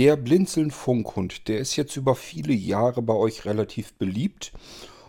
Der 0.00 0.16
Blinzeln-Funkhund, 0.16 1.46
der 1.46 1.58
ist 1.58 1.76
jetzt 1.76 1.94
über 1.94 2.14
viele 2.14 2.54
Jahre 2.54 3.02
bei 3.02 3.12
euch 3.12 3.44
relativ 3.44 3.92
beliebt. 3.92 4.50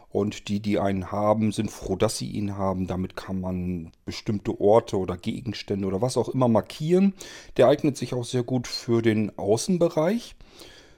Und 0.10 0.50
die, 0.50 0.60
die 0.60 0.80
einen 0.80 1.14
haben, 1.14 1.54
sind 1.54 1.72
froh, 1.72 1.96
dass 1.96 2.18
sie 2.18 2.30
ihn 2.30 2.58
haben. 2.58 2.88
Damit 2.88 3.16
kann 3.16 3.40
man 3.40 3.94
bestimmte 4.04 4.60
Orte 4.60 4.98
oder 4.98 5.16
Gegenstände 5.16 5.88
oder 5.88 6.02
was 6.02 6.18
auch 6.18 6.28
immer 6.28 6.50
markieren. 6.50 7.14
Der 7.56 7.70
eignet 7.70 7.96
sich 7.96 8.14
auch 8.14 8.26
sehr 8.26 8.44
gut 8.44 8.68
für 8.68 9.02
den 9.02 9.32
Außenbereich. 9.40 10.36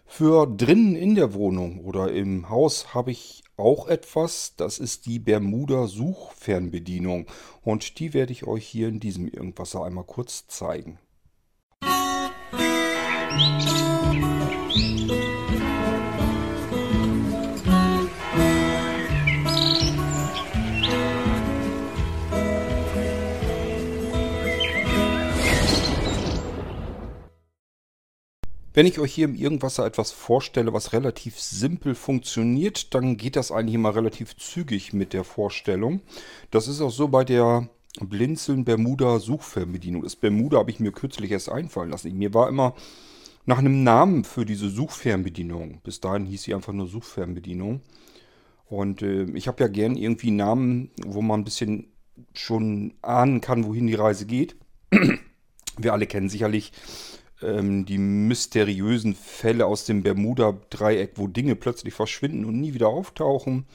Für 0.07 0.48
drinnen 0.48 0.96
in 0.96 1.14
der 1.14 1.36
Wohnung 1.36 1.82
oder 1.82 2.12
im 2.12 2.50
Haus 2.50 2.96
habe 2.96 3.12
ich 3.12 3.44
auch 3.57 3.88
etwas. 3.88 4.55
Das 4.57 4.80
ist 4.80 5.05
die 5.05 5.20
Bermuda 5.20 5.86
Suchfernbedienung. 5.86 7.28
Und 7.62 8.00
die 8.00 8.16
werde 8.16 8.32
ich 8.32 8.48
euch 8.48 8.66
hier 8.66 8.88
in 8.88 9.00
diesem 9.00 9.28
Irgendwasser 9.28 9.84
einmal 9.84 10.05
kurz 10.05 10.48
zeigen. 10.48 10.98
Wenn 28.76 28.88
ich 28.88 28.98
euch 28.98 29.14
hier 29.14 29.26
im 29.26 29.36
Irgendwasser 29.36 29.86
etwas 29.86 30.12
vorstelle, 30.12 30.74
was 30.74 30.94
relativ 30.94 31.40
simpel 31.40 31.94
funktioniert, 31.94 32.96
dann 32.96 33.18
geht 33.18 33.36
das 33.36 33.52
eigentlich 33.52 33.76
immer 33.76 33.96
relativ 33.96 34.36
zügig 34.36 34.94
mit 34.94 35.13
der 35.13 35.24
Vorstellung. 35.24 36.02
Das 36.50 36.68
ist 36.68 36.82
auch 36.82 36.90
so 36.90 37.08
bei 37.08 37.24
der 37.24 37.70
Blinzeln 38.02 38.66
Bermuda 38.66 39.20
Suchfernbedienung. 39.20 40.02
Das 40.02 40.16
Bermuda 40.16 40.58
habe 40.58 40.72
ich 40.72 40.80
mir 40.80 40.91
kürzlich 40.91 41.30
erst 41.30 41.50
einfallen 41.50 41.91
lassen. 41.91 42.18
Mir 42.18 42.34
war 42.34 42.50
immer 42.50 42.74
nach 43.46 43.58
einem 43.58 43.84
Namen 43.84 44.24
für 44.24 44.46
diese 44.46 44.70
Suchfernbedienung. 44.70 45.82
Bis 45.84 46.00
dahin 46.00 46.26
hieß 46.26 46.44
sie 46.44 46.54
einfach 46.54 46.74
nur 46.74 46.88
Suchfernbedienung. 46.88 47.82
Und 48.66 49.02
äh, 49.02 49.24
ich 49.34 49.48
habe 49.48 49.63
ja 49.63 49.68
gern 49.68 49.96
irgendwie 49.96 50.32
Namen, 50.32 50.91
wo 51.05 51.22
man 51.22 51.41
ein 51.41 51.44
bisschen 51.44 51.88
schon 52.34 52.94
ahnen 53.02 53.41
kann, 53.41 53.66
wohin 53.66 53.88
die 53.88 53.96
Reise 53.96 54.26
geht. 54.26 54.55
Wir 55.77 55.94
alle 55.94 56.08
kennen 56.08 56.30
sicherlich 56.30 56.72
ähm, 57.41 57.85
die 57.85 57.98
mysteriösen 57.98 59.16
Fälle 59.16 59.66
aus 59.66 59.85
dem 59.85 60.04
Bermuda-Dreieck, 60.04 61.13
wo 61.16 61.28
Dinge 61.28 61.55
plötzlich 61.55 61.94
verschwinden 61.94 62.46
und 62.46 62.60
nie 62.60 62.74
wieder 62.74 62.88
auftauchen. 62.88 63.66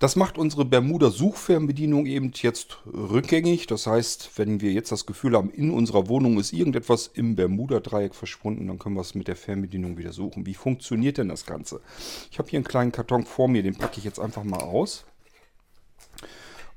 Das 0.00 0.16
macht 0.16 0.38
unsere 0.38 0.64
Bermuda-Suchfernbedienung 0.64 2.06
eben 2.06 2.32
jetzt 2.34 2.78
rückgängig. 2.86 3.66
Das 3.66 3.86
heißt, 3.86 4.30
wenn 4.36 4.62
wir 4.62 4.72
jetzt 4.72 4.90
das 4.90 5.04
Gefühl 5.04 5.36
haben, 5.36 5.50
in 5.50 5.70
unserer 5.70 6.08
Wohnung 6.08 6.40
ist 6.40 6.54
irgendetwas 6.54 7.06
im 7.06 7.36
Bermuda-Dreieck 7.36 8.14
verschwunden, 8.14 8.66
dann 8.66 8.78
können 8.78 8.94
wir 8.94 9.02
es 9.02 9.14
mit 9.14 9.28
der 9.28 9.36
Fernbedienung 9.36 9.98
wieder 9.98 10.14
suchen. 10.14 10.46
Wie 10.46 10.54
funktioniert 10.54 11.18
denn 11.18 11.28
das 11.28 11.44
Ganze? 11.44 11.82
Ich 12.30 12.38
habe 12.38 12.48
hier 12.48 12.56
einen 12.56 12.64
kleinen 12.64 12.92
Karton 12.92 13.26
vor 13.26 13.46
mir, 13.46 13.62
den 13.62 13.76
packe 13.76 13.98
ich 13.98 14.04
jetzt 14.04 14.18
einfach 14.18 14.42
mal 14.42 14.62
aus. 14.62 15.04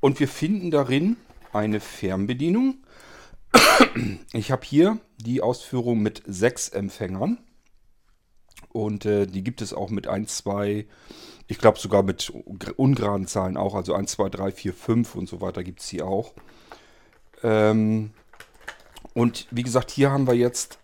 Und 0.01 0.19
wir 0.19 0.27
finden 0.27 0.69
darin 0.69 1.15
eine 1.53 1.79
Fernbedienung. 1.79 2.83
Ich 4.33 4.51
habe 4.51 4.65
hier 4.65 4.99
die 5.17 5.41
Ausführung 5.41 6.01
mit 6.01 6.23
sechs 6.27 6.67
Empfängern. 6.67 7.37
Und 8.73 9.05
äh, 9.05 9.27
die 9.27 9.43
gibt 9.43 9.61
es 9.61 9.73
auch 9.73 9.89
mit 9.89 10.07
1, 10.07 10.37
2, 10.37 10.85
ich 11.47 11.57
glaube 11.59 11.79
sogar 11.79 12.03
mit 12.03 12.33
ungeraden 12.75 13.27
Zahlen 13.27 13.55
auch. 13.55 13.75
Also 13.75 13.93
1, 13.93 14.11
2, 14.11 14.29
3, 14.29 14.51
4, 14.51 14.73
5 14.73 15.15
und 15.15 15.29
so 15.29 15.39
weiter 15.39 15.63
gibt 15.63 15.79
es 15.79 15.87
hier 15.87 16.07
auch. 16.07 16.33
Ähm, 17.43 18.11
und 19.13 19.47
wie 19.51 19.63
gesagt, 19.63 19.91
hier 19.91 20.11
haben 20.11 20.27
wir 20.27 20.33
jetzt 20.33 20.79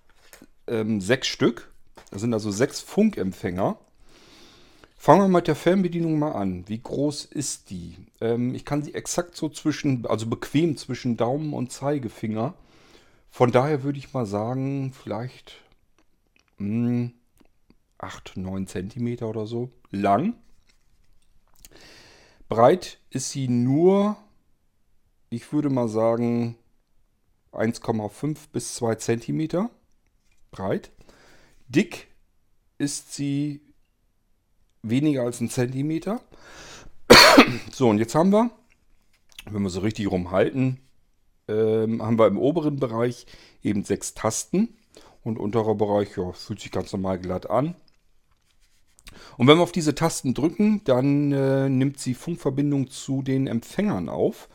ähm, 0.67 1.01
sechs 1.01 1.27
Stück. 1.27 1.71
Das 2.11 2.21
sind 2.21 2.33
also 2.33 2.51
sechs 2.51 2.79
Funkempfänger. 2.79 3.77
Fangen 4.97 5.21
wir 5.21 5.37
mit 5.39 5.47
der 5.47 5.55
Fernbedienung 5.55 6.19
mal 6.19 6.33
an. 6.33 6.65
Wie 6.67 6.81
groß 6.81 7.25
ist 7.25 7.69
die? 7.69 7.95
Ähm, 8.21 8.53
ich 8.53 8.65
kann 8.65 8.83
sie 8.83 8.93
exakt 8.93 9.35
so 9.35 9.49
zwischen, 9.49 10.05
also 10.05 10.27
bequem 10.27 10.77
zwischen 10.77 11.17
Daumen 11.17 11.53
und 11.53 11.71
Zeigefinger. 11.71 12.53
Von 13.31 13.51
daher 13.51 13.83
würde 13.83 13.97
ich 13.97 14.13
mal 14.13 14.25
sagen, 14.25 14.91
vielleicht 14.91 15.55
mh, 16.57 17.11
8, 17.99 18.37
9 18.37 18.67
cm 18.67 19.23
oder 19.23 19.45
so 19.45 19.69
lang. 19.91 20.35
Breit 22.47 22.99
ist 23.11 23.29
sie 23.29 23.47
nur, 23.47 24.17
ich 25.29 25.53
würde 25.53 25.69
mal 25.69 25.87
sagen, 25.87 26.57
1,5 27.51 28.37
bis 28.51 28.75
2 28.75 28.95
cm 28.95 29.69
breit. 30.51 30.91
Dick 31.67 32.07
ist 32.77 33.13
sie 33.13 33.61
weniger 34.81 35.23
als 35.23 35.41
ein 35.41 35.49
Zentimeter. 35.49 36.21
so, 37.71 37.89
und 37.89 37.99
jetzt 37.99 38.15
haben 38.15 38.31
wir, 38.31 38.49
wenn 39.45 39.61
wir 39.61 39.69
so 39.69 39.81
richtig 39.81 40.09
rumhalten, 40.09 40.79
ähm, 41.47 42.01
haben 42.01 42.17
wir 42.17 42.27
im 42.27 42.37
oberen 42.37 42.77
Bereich 42.77 43.25
eben 43.61 43.83
sechs 43.83 44.13
Tasten. 44.13 44.75
Und 45.21 45.37
unterer 45.37 45.75
Bereich 45.75 46.15
ja, 46.17 46.31
fühlt 46.31 46.61
sich 46.61 46.71
ganz 46.71 46.93
normal 46.93 47.19
glatt 47.19 47.49
an. 47.49 47.75
Und 49.37 49.47
wenn 49.47 49.57
wir 49.57 49.63
auf 49.63 49.71
diese 49.71 49.95
Tasten 49.95 50.33
drücken, 50.33 50.81
dann 50.83 51.31
äh, 51.31 51.69
nimmt 51.69 51.99
sie 51.99 52.13
Funkverbindung 52.13 52.89
zu 52.89 53.21
den 53.21 53.47
Empfängern 53.47 54.09
auf. 54.09 54.49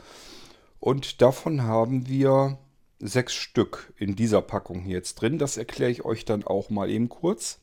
Und 0.80 1.22
davon 1.22 1.62
haben 1.62 2.08
wir 2.08 2.58
sechs 2.98 3.34
Stück 3.34 3.92
in 3.96 4.16
dieser 4.16 4.42
Packung 4.42 4.80
hier 4.80 4.96
jetzt 4.96 5.16
drin. 5.16 5.38
Das 5.38 5.56
erkläre 5.56 5.90
ich 5.90 6.04
euch 6.04 6.24
dann 6.24 6.44
auch 6.44 6.70
mal 6.70 6.90
eben 6.90 7.08
kurz. 7.08 7.58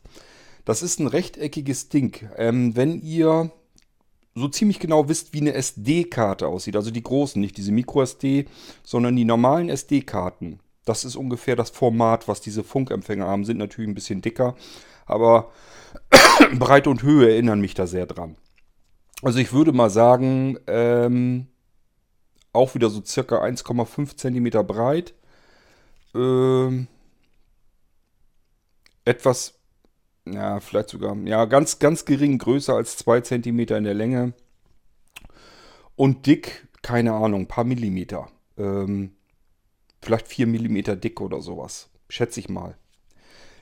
Das 0.66 0.84
ist 0.84 1.00
ein 1.00 1.08
rechteckiges 1.08 1.90
Ding. 1.90 2.30
Ähm, 2.38 2.76
wenn 2.76 3.02
ihr 3.02 3.52
so 4.36 4.48
ziemlich 4.48 4.80
genau 4.80 5.10
wisst, 5.10 5.34
wie 5.34 5.42
eine 5.42 5.54
SD-Karte 5.54 6.48
aussieht, 6.48 6.76
also 6.76 6.92
die 6.92 7.04
großen, 7.04 7.42
nicht 7.42 7.58
diese 7.58 7.72
Micro-SD, 7.72 8.46
sondern 8.84 9.16
die 9.16 9.26
normalen 9.26 9.70
SD-Karten. 9.70 10.60
Das 10.86 11.06
ist 11.06 11.16
ungefähr 11.16 11.56
das 11.56 11.70
Format, 11.70 12.28
was 12.28 12.42
diese 12.42 12.64
Funkempfänger 12.64 13.26
haben, 13.26 13.46
sind 13.46 13.58
natürlich 13.58 13.90
ein 13.90 13.96
bisschen 13.96 14.22
dicker, 14.22 14.56
aber 15.12 15.52
Breite 16.58 16.90
und 16.90 17.04
Höhe 17.04 17.30
erinnern 17.30 17.62
mich 17.62 17.74
da 17.74 17.88
sehr 17.88 18.06
dran. 18.06 18.36
Also 19.22 19.40
ich 19.40 19.54
würde 19.54 19.72
mal 19.72 19.90
sagen, 19.90 20.58
ähm, 20.68 21.48
auch 22.54 22.76
wieder 22.76 22.90
so 22.90 23.04
circa 23.04 23.42
1,5 23.42 24.18
cm 24.18 24.66
breit. 24.66 25.14
Ähm, 26.14 26.88
etwas 29.06 29.62
ja, 30.26 30.60
vielleicht 30.60 30.90
sogar, 30.90 31.16
ja, 31.26 31.46
ganz, 31.46 31.80
ganz 31.80 32.06
gering, 32.06 32.38
größer 32.38 32.76
als 32.76 32.98
2 32.98 33.22
cm 33.22 33.60
in 33.60 33.84
der 33.84 33.94
Länge. 33.94 34.34
Und 35.96 36.26
dick, 36.26 36.68
keine 36.82 37.14
Ahnung, 37.14 37.48
paar 37.48 37.64
Millimeter. 37.64 38.30
Ähm, 38.58 39.16
vielleicht 40.02 40.28
4 40.28 40.48
mm 40.48 41.00
dick 41.00 41.22
oder 41.22 41.42
sowas. 41.42 41.90
Schätze 42.10 42.40
ich 42.40 42.50
mal. 42.50 42.78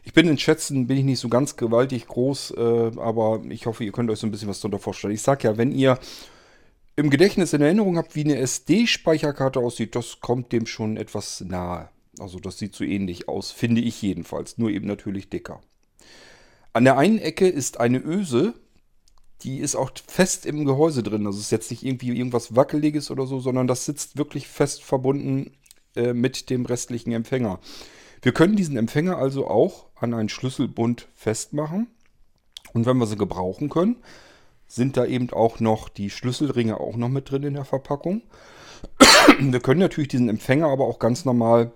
Ich 0.09 0.13
bin 0.13 0.27
in 0.27 0.39
Schätzen, 0.39 0.87
bin 0.87 0.97
ich 0.97 1.03
nicht 1.03 1.19
so 1.19 1.29
ganz 1.29 1.55
gewaltig 1.55 2.07
groß, 2.07 2.55
äh, 2.57 2.91
aber 2.97 3.43
ich 3.47 3.67
hoffe, 3.67 3.83
ihr 3.83 3.91
könnt 3.91 4.09
euch 4.09 4.17
so 4.17 4.25
ein 4.25 4.31
bisschen 4.31 4.49
was 4.49 4.59
darunter 4.59 4.79
vorstellen. 4.79 5.13
Ich 5.13 5.21
sag 5.21 5.43
ja, 5.43 5.55
wenn 5.55 5.71
ihr 5.71 5.99
im 6.95 7.11
Gedächtnis 7.11 7.53
in 7.53 7.61
Erinnerung 7.61 7.95
habt, 7.95 8.15
wie 8.15 8.23
eine 8.23 8.37
SD-Speicherkarte 8.37 9.59
aussieht, 9.59 9.95
das 9.95 10.19
kommt 10.19 10.51
dem 10.51 10.65
schon 10.65 10.97
etwas 10.97 11.41
nahe. 11.41 11.89
Also 12.17 12.39
das 12.39 12.57
sieht 12.57 12.73
so 12.73 12.83
ähnlich 12.83 13.29
aus, 13.29 13.51
finde 13.51 13.81
ich 13.81 14.01
jedenfalls. 14.01 14.57
Nur 14.57 14.71
eben 14.71 14.87
natürlich 14.87 15.29
dicker. 15.29 15.61
An 16.73 16.85
der 16.85 16.97
einen 16.97 17.19
Ecke 17.19 17.47
ist 17.47 17.79
eine 17.79 17.99
Öse, 17.99 18.55
die 19.43 19.59
ist 19.59 19.75
auch 19.75 19.91
fest 20.07 20.47
im 20.47 20.65
Gehäuse 20.65 21.03
drin. 21.03 21.27
Also 21.27 21.37
es 21.37 21.45
ist 21.45 21.51
jetzt 21.51 21.69
nicht 21.69 21.83
irgendwie 21.83 22.17
irgendwas 22.17 22.55
Wackeliges 22.55 23.11
oder 23.11 23.27
so, 23.27 23.39
sondern 23.39 23.67
das 23.67 23.85
sitzt 23.85 24.17
wirklich 24.17 24.47
fest 24.47 24.83
verbunden 24.83 25.51
äh, 25.95 26.13
mit 26.13 26.49
dem 26.49 26.65
restlichen 26.65 27.11
Empfänger. 27.11 27.59
Wir 28.23 28.33
können 28.33 28.55
diesen 28.55 28.75
Empfänger 28.75 29.17
also 29.17 29.47
auch 29.47 29.88
an 30.01 30.13
einen 30.13 30.29
Schlüsselbund 30.29 31.07
festmachen. 31.15 31.87
Und 32.73 32.85
wenn 32.85 32.97
wir 32.97 33.07
sie 33.07 33.17
gebrauchen 33.17 33.69
können, 33.69 33.97
sind 34.67 34.97
da 34.97 35.05
eben 35.05 35.31
auch 35.31 35.59
noch 35.59 35.89
die 35.89 36.09
Schlüsselringe 36.09 36.79
auch 36.79 36.95
noch 36.95 37.09
mit 37.09 37.31
drin 37.31 37.43
in 37.43 37.55
der 37.55 37.65
Verpackung. 37.65 38.21
Wir 39.39 39.59
können 39.59 39.79
natürlich 39.79 40.07
diesen 40.07 40.29
Empfänger 40.29 40.67
aber 40.67 40.85
auch 40.85 40.99
ganz 40.99 41.25
normal 41.25 41.73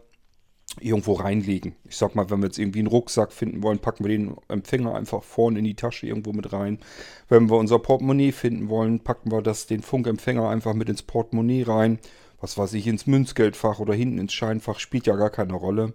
irgendwo 0.79 1.13
reinlegen. 1.13 1.75
Ich 1.83 1.97
sag 1.97 2.15
mal, 2.15 2.29
wenn 2.29 2.39
wir 2.39 2.47
jetzt 2.47 2.57
irgendwie 2.57 2.79
einen 2.79 2.87
Rucksack 2.87 3.31
finden 3.31 3.61
wollen, 3.61 3.79
packen 3.79 4.03
wir 4.03 4.09
den 4.09 4.35
Empfänger 4.47 4.95
einfach 4.95 5.21
vorne 5.23 5.59
in 5.59 5.65
die 5.65 5.75
Tasche 5.75 6.07
irgendwo 6.07 6.33
mit 6.33 6.51
rein. 6.51 6.79
Wenn 7.29 7.49
wir 7.49 7.57
unser 7.57 7.79
Portemonnaie 7.79 8.31
finden 8.31 8.69
wollen, 8.69 8.99
packen 8.99 9.31
wir 9.31 9.41
das, 9.41 9.67
den 9.67 9.81
Funkempfänger 9.81 10.49
einfach 10.49 10.73
mit 10.73 10.89
ins 10.89 11.03
Portemonnaie 11.03 11.63
rein. 11.63 11.99
Was 12.41 12.57
weiß 12.57 12.73
ich, 12.73 12.87
ins 12.87 13.07
Münzgeldfach 13.07 13.79
oder 13.79 13.93
hinten 13.93 14.17
ins 14.17 14.33
Scheinfach, 14.33 14.79
spielt 14.79 15.05
ja 15.05 15.15
gar 15.15 15.29
keine 15.29 15.53
Rolle. 15.53 15.93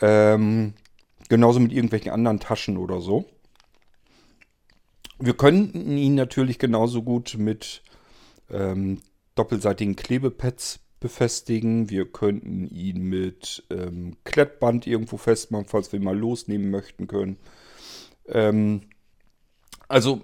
Ähm, 0.00 0.74
genauso 1.28 1.60
mit 1.60 1.72
irgendwelchen 1.72 2.12
anderen 2.12 2.40
Taschen 2.40 2.76
oder 2.76 3.00
so. 3.00 3.24
Wir 5.18 5.34
könnten 5.34 5.96
ihn 5.96 6.14
natürlich 6.14 6.58
genauso 6.58 7.02
gut 7.02 7.36
mit 7.38 7.82
ähm, 8.50 9.00
doppelseitigen 9.34 9.96
Klebepads 9.96 10.80
befestigen. 11.00 11.90
Wir 11.90 12.10
könnten 12.10 12.68
ihn 12.68 13.02
mit 13.02 13.64
ähm, 13.70 14.16
Klettband 14.24 14.86
irgendwo 14.86 15.16
festmachen, 15.16 15.66
falls 15.66 15.92
wir 15.92 16.00
mal 16.00 16.16
losnehmen 16.16 16.70
möchten 16.70 17.06
können. 17.06 17.38
Ähm, 18.28 18.82
also, 19.88 20.22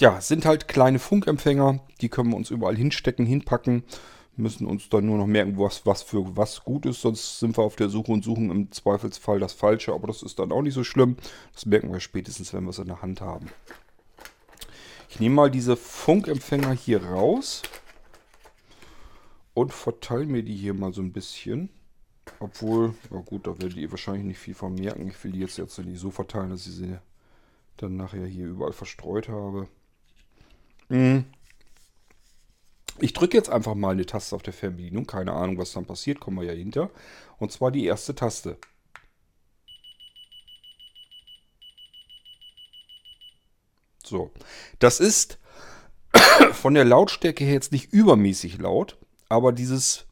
ja, 0.00 0.20
sind 0.20 0.44
halt 0.44 0.68
kleine 0.68 0.98
Funkempfänger. 0.98 1.80
Die 2.00 2.08
können 2.08 2.30
wir 2.30 2.36
uns 2.36 2.50
überall 2.50 2.76
hinstecken, 2.76 3.26
hinpacken. 3.26 3.84
Müssen 4.40 4.66
uns 4.66 4.88
dann 4.88 5.06
nur 5.06 5.18
noch 5.18 5.26
merken, 5.26 5.58
was, 5.58 5.84
was 5.86 6.02
für 6.02 6.36
was 6.36 6.64
gut 6.64 6.86
ist. 6.86 7.02
Sonst 7.02 7.38
sind 7.38 7.56
wir 7.56 7.62
auf 7.62 7.76
der 7.76 7.88
Suche 7.88 8.12
und 8.12 8.24
suchen 8.24 8.50
im 8.50 8.72
Zweifelsfall 8.72 9.38
das 9.38 9.52
Falsche. 9.52 9.92
Aber 9.92 10.06
das 10.06 10.22
ist 10.22 10.38
dann 10.38 10.52
auch 10.52 10.62
nicht 10.62 10.74
so 10.74 10.84
schlimm. 10.84 11.16
Das 11.52 11.66
merken 11.66 11.92
wir 11.92 12.00
spätestens, 12.00 12.52
wenn 12.52 12.64
wir 12.64 12.70
es 12.70 12.78
in 12.78 12.86
der 12.86 13.02
Hand 13.02 13.20
haben. 13.20 13.48
Ich 15.10 15.20
nehme 15.20 15.34
mal 15.34 15.50
diese 15.50 15.76
Funkempfänger 15.76 16.72
hier 16.72 17.04
raus 17.04 17.62
und 19.54 19.72
verteile 19.72 20.26
mir 20.26 20.42
die 20.42 20.56
hier 20.56 20.74
mal 20.74 20.92
so 20.92 21.02
ein 21.02 21.12
bisschen. 21.12 21.68
Obwohl, 22.38 22.94
ja 23.10 23.18
gut, 23.18 23.46
da 23.46 23.58
werdet 23.60 23.76
ihr 23.76 23.90
wahrscheinlich 23.90 24.24
nicht 24.24 24.38
viel 24.38 24.54
von 24.54 24.74
merken. 24.74 25.08
Ich 25.08 25.22
will 25.24 25.32
die 25.32 25.40
jetzt, 25.40 25.58
jetzt 25.58 25.78
nicht 25.78 26.00
so 26.00 26.10
verteilen, 26.10 26.50
dass 26.50 26.66
ich 26.66 26.74
sie 26.74 26.96
dann 27.76 27.96
nachher 27.96 28.26
hier 28.26 28.46
überall 28.46 28.72
verstreut 28.72 29.28
habe. 29.28 29.68
Hm. 30.88 31.24
Ich 32.98 33.12
drücke 33.12 33.36
jetzt 33.36 33.48
einfach 33.48 33.74
mal 33.74 33.90
eine 33.90 34.06
Taste 34.06 34.36
auf 34.36 34.42
der 34.42 34.52
Fernbedienung. 34.52 35.06
Keine 35.06 35.32
Ahnung, 35.32 35.58
was 35.58 35.72
dann 35.72 35.86
passiert, 35.86 36.20
kommen 36.20 36.38
wir 36.40 36.46
ja 36.46 36.52
hinter. 36.52 36.90
Und 37.38 37.52
zwar 37.52 37.70
die 37.70 37.86
erste 37.86 38.14
Taste. 38.14 38.58
So, 44.04 44.30
das 44.80 45.00
ist 45.00 45.38
von 46.52 46.74
der 46.74 46.84
Lautstärke 46.84 47.44
her 47.44 47.54
jetzt 47.54 47.72
nicht 47.72 47.92
übermäßig 47.92 48.58
laut 48.58 48.98
aber 49.30 49.52
dieses 49.52 50.06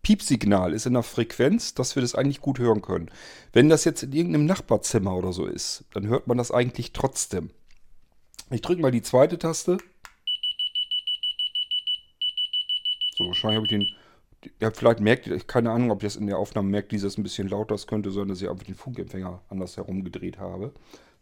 Piepsignal 0.00 0.72
ist 0.72 0.86
in 0.86 0.94
der 0.94 1.02
Frequenz, 1.02 1.74
dass 1.74 1.96
wir 1.96 2.00
das 2.00 2.14
eigentlich 2.14 2.40
gut 2.40 2.60
hören 2.60 2.80
können. 2.80 3.10
Wenn 3.52 3.68
das 3.68 3.84
jetzt 3.84 4.04
in 4.04 4.12
irgendeinem 4.12 4.46
Nachbarzimmer 4.46 5.14
oder 5.14 5.32
so 5.32 5.46
ist, 5.46 5.84
dann 5.92 6.06
hört 6.06 6.28
man 6.28 6.38
das 6.38 6.52
eigentlich 6.52 6.92
trotzdem. 6.92 7.50
Ich 8.50 8.62
drücke 8.62 8.80
mal 8.80 8.92
die 8.92 9.02
zweite 9.02 9.36
Taste. 9.36 9.78
So, 13.16 13.24
wahrscheinlich 13.24 13.56
habe 13.56 13.66
ich 13.66 13.70
den. 13.70 13.86
Ja, 14.60 14.70
vielleicht 14.70 15.00
merkt 15.00 15.26
ihr, 15.26 15.40
keine 15.40 15.70
Ahnung, 15.72 15.90
ob 15.90 16.02
ihr 16.02 16.06
das 16.06 16.16
in 16.16 16.26
der 16.26 16.38
Aufnahme 16.38 16.68
merkt, 16.68 16.92
dieses 16.92 17.16
ein 17.16 17.22
bisschen 17.22 17.48
lauter 17.48 17.74
ist, 17.74 17.86
könnte 17.86 18.10
sein, 18.12 18.28
dass 18.28 18.42
ich 18.42 18.48
einfach 18.48 18.64
den 18.64 18.74
Funkempfänger 18.74 19.42
anders 19.48 19.76
herumgedreht 19.76 20.38
habe. 20.38 20.72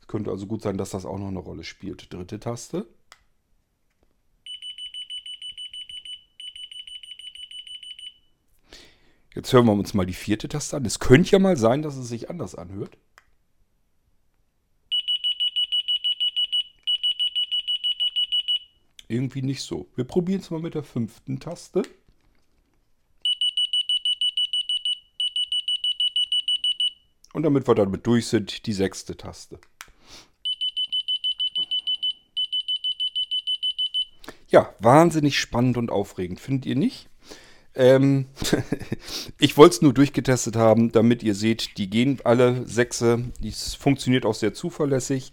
Es 0.01 0.09
könnte 0.09 0.31
also 0.31 0.47
gut 0.47 0.63
sein, 0.63 0.77
dass 0.77 0.91
das 0.91 1.07
auch 1.07 1.19
noch 1.19 1.29
eine 1.29 1.39
Rolle 1.39 1.65
spielt. 1.65 2.13
Dritte 2.13 2.41
Taste. 2.41 2.87
Jetzt 9.35 9.53
hören 9.53 9.67
wir 9.67 9.73
uns 9.73 9.95
mal 9.95 10.07
die 10.07 10.13
vierte 10.13 10.49
Taste 10.49 10.77
an. 10.77 10.85
Es 10.85 10.99
könnte 10.99 11.31
ja 11.31 11.39
mal 11.39 11.57
sein, 11.57 11.83
dass 11.83 11.97
es 11.97 12.09
sich 12.09 12.29
anders 12.29 12.55
anhört. 12.55 12.99
Irgendwie 19.15 19.43
nicht 19.43 19.63
so. 19.63 19.87
Wir 19.95 20.03
probieren 20.03 20.41
es 20.41 20.51
mal 20.51 20.59
mit 20.59 20.75
der 20.75 20.83
fünften 20.83 21.39
Taste. 21.39 21.83
Und 27.33 27.45
damit 27.45 27.69
wir 27.69 27.77
damit 27.77 28.05
durch 28.09 28.27
sind, 28.27 28.67
die 28.67 28.73
sechste 28.73 29.17
Taste. 29.17 29.61
Ja, 34.49 34.75
wahnsinnig 34.81 35.39
spannend 35.39 35.77
und 35.77 35.93
aufregend, 35.93 36.41
findet 36.41 36.67
ihr 36.67 36.75
nicht? 36.75 37.09
Ähm, 37.77 38.27
ich 39.39 39.57
wollte 39.57 39.77
es 39.77 39.83
nur 39.83 39.95
durchgetestet 39.95 40.57
haben, 40.57 40.91
damit 40.91 41.23
ihr 41.23 41.37
seht, 41.37 41.79
die 41.79 41.89
gehen 41.89 42.19
alle 42.25 42.67
sechse. 42.67 43.31
Es 43.45 43.77
funktioniert 43.77 44.27
auch 44.27 44.35
sehr 44.35 44.55
zuverlässig. 44.55 45.31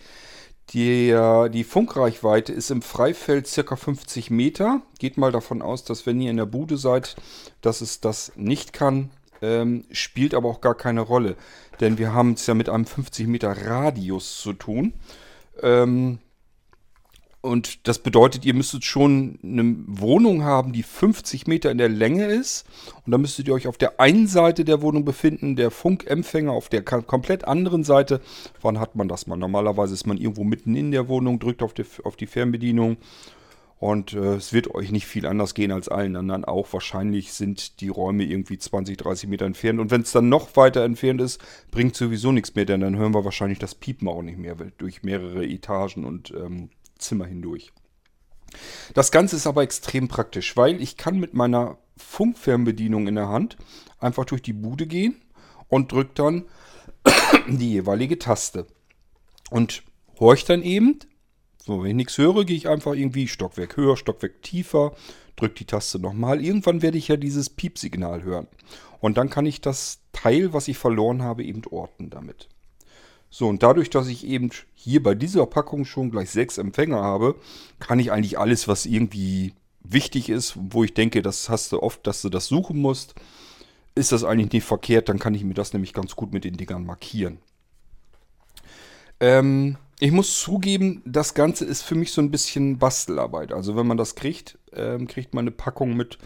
Die, 0.74 1.14
die 1.52 1.64
Funkreichweite 1.66 2.54
ist 2.54 2.72
im 2.72 2.82
Freifeld 2.82 3.48
circa 3.48 3.76
50 3.76 4.30
Meter. 4.30 4.82
Geht 5.00 5.18
mal 5.18 5.32
davon 5.32 5.62
aus, 5.62 5.84
dass 5.84 6.06
wenn 6.06 6.22
ihr 6.22 6.32
in 6.32 6.38
der 6.38 6.46
Bude 6.46 6.78
seid, 6.78 7.16
dass 7.60 7.82
es 7.82 8.00
das 8.00 8.32
nicht 8.36 8.72
kann. 8.72 9.12
Ähm, 9.42 9.86
spielt 9.92 10.34
aber 10.34 10.48
auch 10.48 10.62
gar 10.62 10.76
keine 10.76 11.02
Rolle. 11.02 11.36
Denn 11.80 11.98
wir 11.98 12.14
haben 12.14 12.34
es 12.34 12.46
ja 12.48 12.54
mit 12.54 12.70
einem 12.70 12.86
50 12.86 13.28
Meter 13.28 13.66
Radius 13.66 14.40
zu 14.40 14.54
tun. 14.54 14.94
Ähm, 15.62 16.20
und 17.42 17.88
das 17.88 17.98
bedeutet, 17.98 18.46
ihr 18.46 18.54
müsstet 18.54 18.86
schon 18.86 19.40
eine 19.44 19.76
Wohnung 19.88 20.44
haben, 20.44 20.74
die 20.74 20.84
50 20.84 21.48
Meter 21.48 21.72
in 21.72 21.80
der 21.80 21.90
Länge 21.90 22.26
ist. 22.26 22.66
Und 23.04 23.12
da 23.12 23.18
müsstet 23.18 23.48
ihr 23.48 23.56
euch 23.56 23.68
auf 23.68 23.80
der 23.80 24.00
einen 24.00 24.28
Seite 24.28 24.64
der 24.64 24.84
Wohnung 24.84 25.06
befinden, 25.06 25.56
der 25.56 25.72
Funkempfänger 25.72 26.52
auf 26.52 26.70
der 26.70 26.84
komplett 26.84 27.46
anderen 27.46 27.84
Seite. 27.84 28.22
Wann 28.62 28.80
hat 28.80 28.96
man 28.96 29.08
das 29.08 29.26
mal? 29.26 29.38
Normalerweise 29.38 29.96
ist 29.96 30.06
man 30.06 30.18
irgendwo 30.18 30.44
mitten 30.44 30.76
in 30.76 30.92
der 30.92 31.08
Wohnung, 31.08 31.40
drückt 31.40 31.64
auf 31.64 31.74
die, 31.74 31.84
auf 32.04 32.16
die 32.16 32.28
Fernbedienung. 32.28 32.98
Und 33.80 34.14
äh, 34.14 34.36
es 34.36 34.54
wird 34.54 34.76
euch 34.76 34.92
nicht 34.92 35.08
viel 35.08 35.26
anders 35.26 35.56
gehen 35.56 35.72
als 35.72 35.90
allen 35.90 36.16
anderen 36.16 36.46
auch. 36.46 36.72
Wahrscheinlich 36.72 37.34
sind 37.34 37.82
die 37.82 37.90
Räume 37.90 38.24
irgendwie 38.24 38.60
20, 38.60 38.96
30 38.98 39.28
Meter 39.28 39.48
entfernt. 39.48 39.80
Und 39.80 39.90
wenn 39.90 40.02
es 40.02 40.12
dann 40.12 40.30
noch 40.30 40.56
weiter 40.56 40.84
entfernt 40.84 41.20
ist, 41.20 41.42
bringt 41.72 41.96
sowieso 41.96 42.32
nichts 42.32 42.54
mehr, 42.54 42.66
denn 42.66 42.82
dann 42.82 42.98
hören 42.98 43.16
wir 43.16 43.26
wahrscheinlich 43.26 43.58
das 43.58 43.74
Piepen 43.74 44.08
auch 44.08 44.22
nicht 44.22 44.38
mehr 44.38 44.56
durch 44.78 45.02
mehrere 45.02 45.44
Etagen 45.44 46.06
und 46.06 46.32
ähm, 46.38 46.70
Zimmer 47.02 47.26
hindurch. 47.26 47.72
Das 48.94 49.12
Ganze 49.12 49.36
ist 49.36 49.48
aber 49.48 49.64
extrem 49.64 50.08
praktisch, 50.08 50.58
weil 50.58 50.82
ich 50.82 50.98
kann 50.98 51.20
mit 51.20 51.34
meiner 51.34 51.78
Funkfernbedienung 51.98 53.08
in 53.08 53.16
der 53.16 53.30
Hand 53.30 53.58
einfach 54.00 54.26
durch 54.26 54.42
die 54.42 54.54
Bude 54.54 54.88
gehen 54.88 55.22
und 55.68 55.92
drücke 55.92 56.12
dann 56.16 56.46
die 57.48 57.72
jeweilige 57.72 58.20
Taste. 58.20 58.68
Und 59.50 59.84
horch 60.20 60.46
dann 60.46 60.64
eben, 60.64 61.00
so 61.58 61.84
wenn 61.84 61.92
ich 61.92 61.96
nichts 61.96 62.18
höre, 62.18 62.46
gehe 62.46 62.58
ich 62.58 62.68
einfach 62.68 62.94
irgendwie 62.94 63.28
Stockwerk 63.28 63.78
höher, 63.78 63.98
Stockwerk 63.98 64.42
tiefer, 64.42 64.96
drücke 65.36 65.56
die 65.56 65.66
Taste 65.66 66.00
nochmal. 66.00 66.44
Irgendwann 66.44 66.82
werde 66.82 66.98
ich 66.98 67.08
ja 67.08 67.18
dieses 67.18 67.50
Piepsignal 67.50 68.24
hören. 68.24 68.48
Und 69.00 69.18
dann 69.18 69.30
kann 69.30 69.46
ich 69.46 69.62
das 69.62 70.02
Teil, 70.12 70.54
was 70.54 70.68
ich 70.68 70.78
verloren 70.78 71.24
habe, 71.24 71.44
eben 71.44 71.62
orten 71.70 72.10
damit. 72.10 72.50
So, 73.34 73.48
und 73.48 73.64
dadurch, 73.64 73.90
dass 73.90 74.08
ich 74.08 74.28
eben 74.28 74.50
hier 74.76 75.02
bei 75.02 75.16
dieser 75.16 75.46
Packung 75.46 75.86
schon 75.86 76.12
gleich 76.12 76.30
sechs 76.30 76.58
Empfänger 76.58 77.02
habe, 77.02 77.36
kann 77.80 77.98
ich 77.98 78.12
eigentlich 78.12 78.38
alles, 78.38 78.68
was 78.68 78.86
irgendwie 78.86 79.54
wichtig 79.84 80.30
ist, 80.30 80.54
wo 80.58 80.84
ich 80.84 80.94
denke, 80.94 81.22
das 81.22 81.48
hast 81.50 81.72
du 81.72 81.82
oft, 81.82 82.06
dass 82.06 82.22
du 82.22 82.30
das 82.30 82.48
suchen 82.48 82.80
musst, 82.80 83.16
ist 83.96 84.12
das 84.12 84.26
eigentlich 84.26 84.52
nicht 84.52 84.66
verkehrt, 84.66 85.08
dann 85.08 85.18
kann 85.18 85.34
ich 85.34 85.46
mir 85.46 85.54
das 85.54 85.72
nämlich 85.72 85.94
ganz 85.94 86.16
gut 86.16 86.34
mit 86.34 86.44
den 86.44 86.58
Dingern 86.58 86.86
markieren. 86.86 87.40
Ähm, 89.22 89.78
ich 90.00 90.12
muss 90.12 90.38
zugeben, 90.40 91.02
das 91.06 91.34
Ganze 91.34 91.64
ist 91.64 91.84
für 91.84 91.96
mich 91.96 92.12
so 92.12 92.22
ein 92.22 92.32
bisschen 92.32 92.80
Bastelarbeit. 92.80 93.54
Also 93.54 93.78
wenn 93.78 93.88
man 93.88 93.98
das 93.98 94.16
kriegt, 94.16 94.58
ähm, 94.74 95.08
kriegt 95.08 95.34
man 95.34 95.44
eine 95.44 95.52
Packung 95.52 95.96
mit 95.96 96.18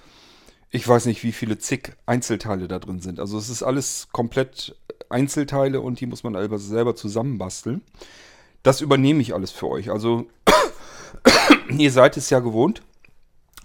ich 0.75 0.85
weiß 0.85 1.05
nicht, 1.05 1.23
wie 1.23 1.31
viele 1.31 1.57
zig 1.57 1.93
Einzelteile 2.05 2.67
da 2.67 2.79
drin 2.79 2.99
sind. 2.99 3.21
Also 3.21 3.37
es 3.37 3.49
ist 3.49 3.63
alles 3.63 4.09
komplett 4.11 4.75
Einzelteile 5.09 5.81
und 5.81 5.99
die 5.99 6.05
muss 6.05 6.23
man 6.23 6.35
selber 6.57 6.95
zusammenbasteln. 6.95 7.81
Das 8.63 8.81
übernehme 8.81 9.21
ich 9.21 9.33
alles 9.33 9.51
für 9.51 9.67
euch. 9.67 9.91
Also 9.91 10.25
ihr 11.77 11.91
seid 11.91 12.17
es 12.17 12.29
ja 12.29 12.39
gewohnt, 12.39 12.81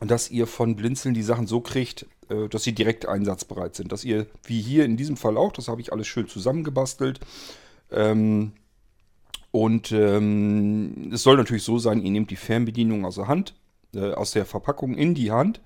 dass 0.01 0.31
ihr 0.31 0.47
von 0.47 0.77
Blinzeln 0.77 1.15
die 1.15 1.23
Sachen 1.23 1.47
so 1.47 1.61
kriegt, 1.61 2.07
äh, 2.29 2.49
dass 2.49 2.65
sie 2.65 2.73
direkt 2.73 3.07
einsatzbereit 3.07 3.75
sind. 3.75 3.93
Dass 3.93 4.05
ihr, 4.05 4.27
wie 4.45 4.61
hier 4.61 4.85
in 4.85 4.97
diesem 4.97 5.17
Fall 5.17 5.37
auch, 5.37 5.53
das 5.53 5.69
habe 5.69 5.81
ich 5.81 5.93
alles 5.93 6.07
schön 6.07 6.29
zusammengebastelt. 6.29 7.21
Ähm, 7.91 8.53
und 9.53 9.91
ähm, 9.93 11.11
es 11.13 11.23
soll 11.23 11.37
natürlich 11.37 11.65
so 11.65 11.79
sein, 11.79 12.03
ihr 12.03 12.11
nehmt 12.11 12.31
die 12.31 12.37
Fernbedienung 12.37 13.05
aus 13.05 13.17
der 13.17 13.27
Hand, 13.27 13.55
äh, 13.95 14.13
aus 14.13 14.31
der 14.31 14.47
Verpackung 14.47 14.95
in 14.95 15.15
die 15.15 15.33
Hand 15.33 15.61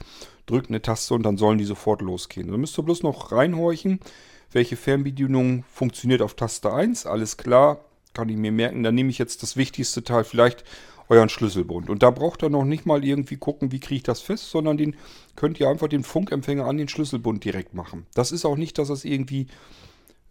drückt 0.47 0.69
eine 0.69 0.83
Taste 0.83 1.14
und 1.14 1.23
dann 1.23 1.37
sollen 1.37 1.59
die 1.59 1.64
sofort 1.64 2.02
losgehen. 2.02 2.50
Dann 2.50 2.61
müsst 2.61 2.78
ihr 2.78 2.83
bloß 2.83 3.02
noch 3.02 3.33
reinhorchen, 3.33 4.00
welche 4.54 4.76
Fernbedienung 4.76 5.64
funktioniert 5.70 6.23
auf 6.23 6.34
Taste 6.34 6.73
1. 6.73 7.06
Alles 7.06 7.37
klar, 7.37 7.84
kann 8.14 8.28
ich 8.28 8.37
mir 8.37 8.52
merken. 8.52 8.82
Dann 8.82 8.94
nehme 8.94 9.11
ich 9.11 9.18
jetzt 9.18 9.42
das 9.42 9.56
wichtigste 9.56 10.04
Teil, 10.04 10.25
vielleicht 10.25 10.64
euren 11.08 11.28
Schlüsselbund. 11.28 11.90
Und 11.90 12.02
da 12.02 12.11
braucht 12.11 12.42
ihr 12.42 12.49
noch 12.49 12.64
nicht 12.64 12.87
mal 12.87 13.04
irgendwie 13.04 13.37
gucken, 13.37 13.73
wie 13.73 13.80
kriege 13.80 13.96
ich 13.96 14.02
das 14.04 14.20
fest, 14.20 14.50
sondern 14.50 14.76
den 14.76 14.96
könnt 15.37 15.61
ihr 15.61 15.68
einfach 15.68 15.88
den 15.88 16.02
Funkempfänger 16.02 16.64
an 16.64 16.78
den 16.78 16.88
Schlüsselbund 16.88 17.44
direkt 17.44 17.75
machen. 17.75 18.06
Das 18.14 18.32
ist 18.32 18.44
auch 18.44 18.56
nicht, 18.56 18.78
dass 18.78 18.88
das 18.88 19.04
irgendwie 19.04 19.49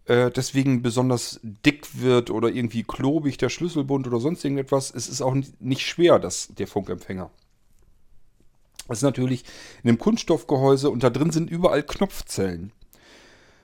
äh, 0.06 0.32
deswegen 0.32 0.82
besonders 0.82 1.39
dick 1.44 2.01
wird 2.01 2.30
oder 2.30 2.50
irgendwie 2.50 2.84
klobig 2.84 3.38
der 3.38 3.50
Schlüsselbund 3.50 4.08
oder 4.08 4.20
sonst 4.20 4.44
irgendetwas. 4.44 4.92
Es 4.94 5.08
ist 5.08 5.22
auch 5.22 5.36
nicht 5.60 5.82
schwer, 5.82 6.18
das, 6.18 6.50
der 6.58 6.68
Funkempfänger. 6.68 7.30
Das 8.88 8.98
ist 8.98 9.03
natürlich 9.03 9.44
in 9.84 9.89
einem 9.89 10.00
Kunststoffgehäuse 10.00 10.89
und 10.89 11.03
da 11.03 11.10
drin 11.10 11.32
sind 11.32 11.50
überall 11.50 11.84
Knopfzellen. 11.84 12.72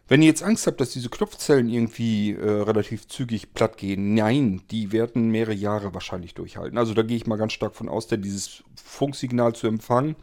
Wenn 0.10 0.24
ihr 0.24 0.28
jetzt 0.28 0.42
Angst 0.42 0.66
habt, 0.66 0.82
dass 0.82 0.90
diese 0.90 1.10
Knopfzellen 1.10 1.70
irgendwie 1.70 2.32
äh, 2.32 2.44
relativ 2.44 3.08
zügig 3.08 3.54
platt 3.54 3.78
gehen, 3.78 4.16
nein, 4.16 4.64
die 4.72 4.92
werden 4.92 5.30
mehrere 5.30 5.54
Jahre 5.54 5.94
wahrscheinlich 5.94 6.34
durchhalten. 6.34 6.80
Also 6.80 6.96
da 6.96 7.04
gehe 7.04 7.16
ich 7.16 7.28
mal 7.28 7.38
ganz 7.38 7.54
stark 7.54 7.76
von 7.76 7.88
aus, 7.88 8.08
denn 8.08 8.24
dieses 8.24 8.64
Funksignal 8.84 9.54
zu 9.54 9.68
empfangen 9.68 10.16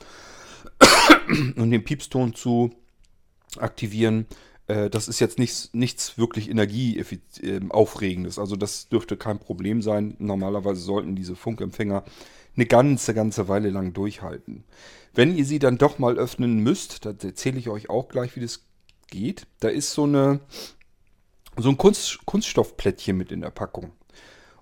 und 1.57 1.71
den 1.71 1.85
Piepston 1.85 2.35
zu 2.35 2.75
aktivieren. 3.59 4.27
Äh, 4.67 4.91
das 4.91 5.07
ist 5.07 5.21
jetzt 5.21 5.39
nichts, 5.39 5.71
nichts 5.73 6.19
wirklich 6.19 6.51
energieaufregendes. 6.51 8.41
Also 8.41 8.57
das 8.57 8.89
dürfte 8.89 9.17
kein 9.17 9.39
Problem 9.39 9.83
sein. 9.83 10.17
Normalerweise 10.19 10.81
sollten 10.81 11.15
diese 11.15 11.37
Funkempfänger 11.37 12.03
eine 12.57 12.67
ganze, 12.67 13.15
ganze 13.15 13.47
Weile 13.47 13.71
lang 13.71 13.93
durchhalten. 13.93 14.65
Wenn 15.15 15.37
ihr 15.37 15.45
sie 15.45 15.61
dann 15.61 15.79
doch 15.79 16.01
mal 16.01 16.19
öffnen 16.19 16.59
müsst, 16.59 17.07
da 17.07 17.11
erzähle 17.11 17.59
ich 17.59 17.69
euch 17.69 17.89
auch 17.89 18.09
gleich, 18.09 18.35
wie 18.35 18.41
das 18.41 18.66
geht. 19.09 19.47
Da 19.61 19.69
ist 19.69 19.93
so 19.93 20.05
eine 20.05 20.41
so 21.59 21.71
ein 21.71 21.77
Kunst, 21.77 22.25
Kunststoffplättchen 22.27 23.17
mit 23.17 23.33
in 23.33 23.41
der 23.41 23.51
Packung. 23.51 23.93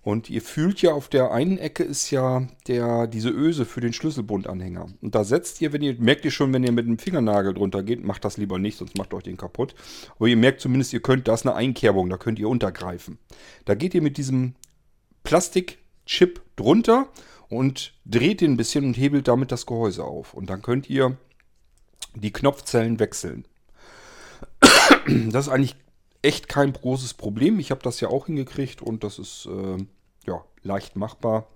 Und 0.02 0.28
ihr 0.28 0.42
fühlt 0.42 0.82
ja, 0.82 0.92
auf 0.92 1.08
der 1.08 1.32
einen 1.32 1.56
Ecke 1.56 1.82
ist 1.82 2.10
ja 2.10 2.46
der, 2.66 3.06
diese 3.06 3.30
Öse 3.30 3.64
für 3.64 3.80
den 3.80 3.94
Schlüsselbundanhänger. 3.94 4.88
Und 5.00 5.14
da 5.14 5.24
setzt 5.24 5.62
ihr, 5.62 5.72
wenn 5.72 5.80
ihr, 5.80 5.96
merkt 5.98 6.26
ihr 6.26 6.30
schon, 6.30 6.52
wenn 6.52 6.62
ihr 6.62 6.72
mit 6.72 6.86
dem 6.86 6.98
Fingernagel 6.98 7.54
drunter 7.54 7.82
geht, 7.82 8.04
macht 8.04 8.22
das 8.24 8.36
lieber 8.36 8.58
nicht, 8.58 8.76
sonst 8.76 8.98
macht 8.98 9.14
euch 9.14 9.22
den 9.22 9.38
kaputt. 9.38 9.74
Aber 10.16 10.28
ihr 10.28 10.36
merkt 10.36 10.60
zumindest, 10.60 10.92
ihr 10.92 11.00
könnt, 11.00 11.26
da 11.26 11.32
ist 11.32 11.46
eine 11.46 11.56
Einkerbung, 11.56 12.10
da 12.10 12.18
könnt 12.18 12.38
ihr 12.38 12.50
untergreifen. 12.50 13.18
Da 13.64 13.74
geht 13.74 13.94
ihr 13.94 14.02
mit 14.02 14.18
diesem 14.18 14.54
Plastikchip 15.22 16.42
drunter 16.56 17.08
und 17.48 17.94
dreht 18.04 18.42
den 18.42 18.52
ein 18.52 18.56
bisschen 18.58 18.84
und 18.84 18.98
hebelt 18.98 19.26
damit 19.26 19.52
das 19.52 19.64
Gehäuse 19.64 20.04
auf. 20.04 20.34
Und 20.34 20.50
dann 20.50 20.60
könnt 20.60 20.90
ihr 20.90 21.16
die 22.14 22.32
Knopfzellen 22.32 22.98
wechseln. 22.98 23.46
Das 25.06 25.46
ist 25.46 25.52
eigentlich 25.52 25.76
echt 26.22 26.48
kein 26.48 26.72
großes 26.72 27.14
Problem. 27.14 27.58
Ich 27.58 27.70
habe 27.70 27.82
das 27.82 28.00
ja 28.00 28.08
auch 28.08 28.26
hingekriegt 28.26 28.82
und 28.82 29.04
das 29.04 29.18
ist 29.18 29.46
äh, 29.46 29.84
ja, 30.26 30.44
leicht 30.62 30.96
machbar. 30.96 31.46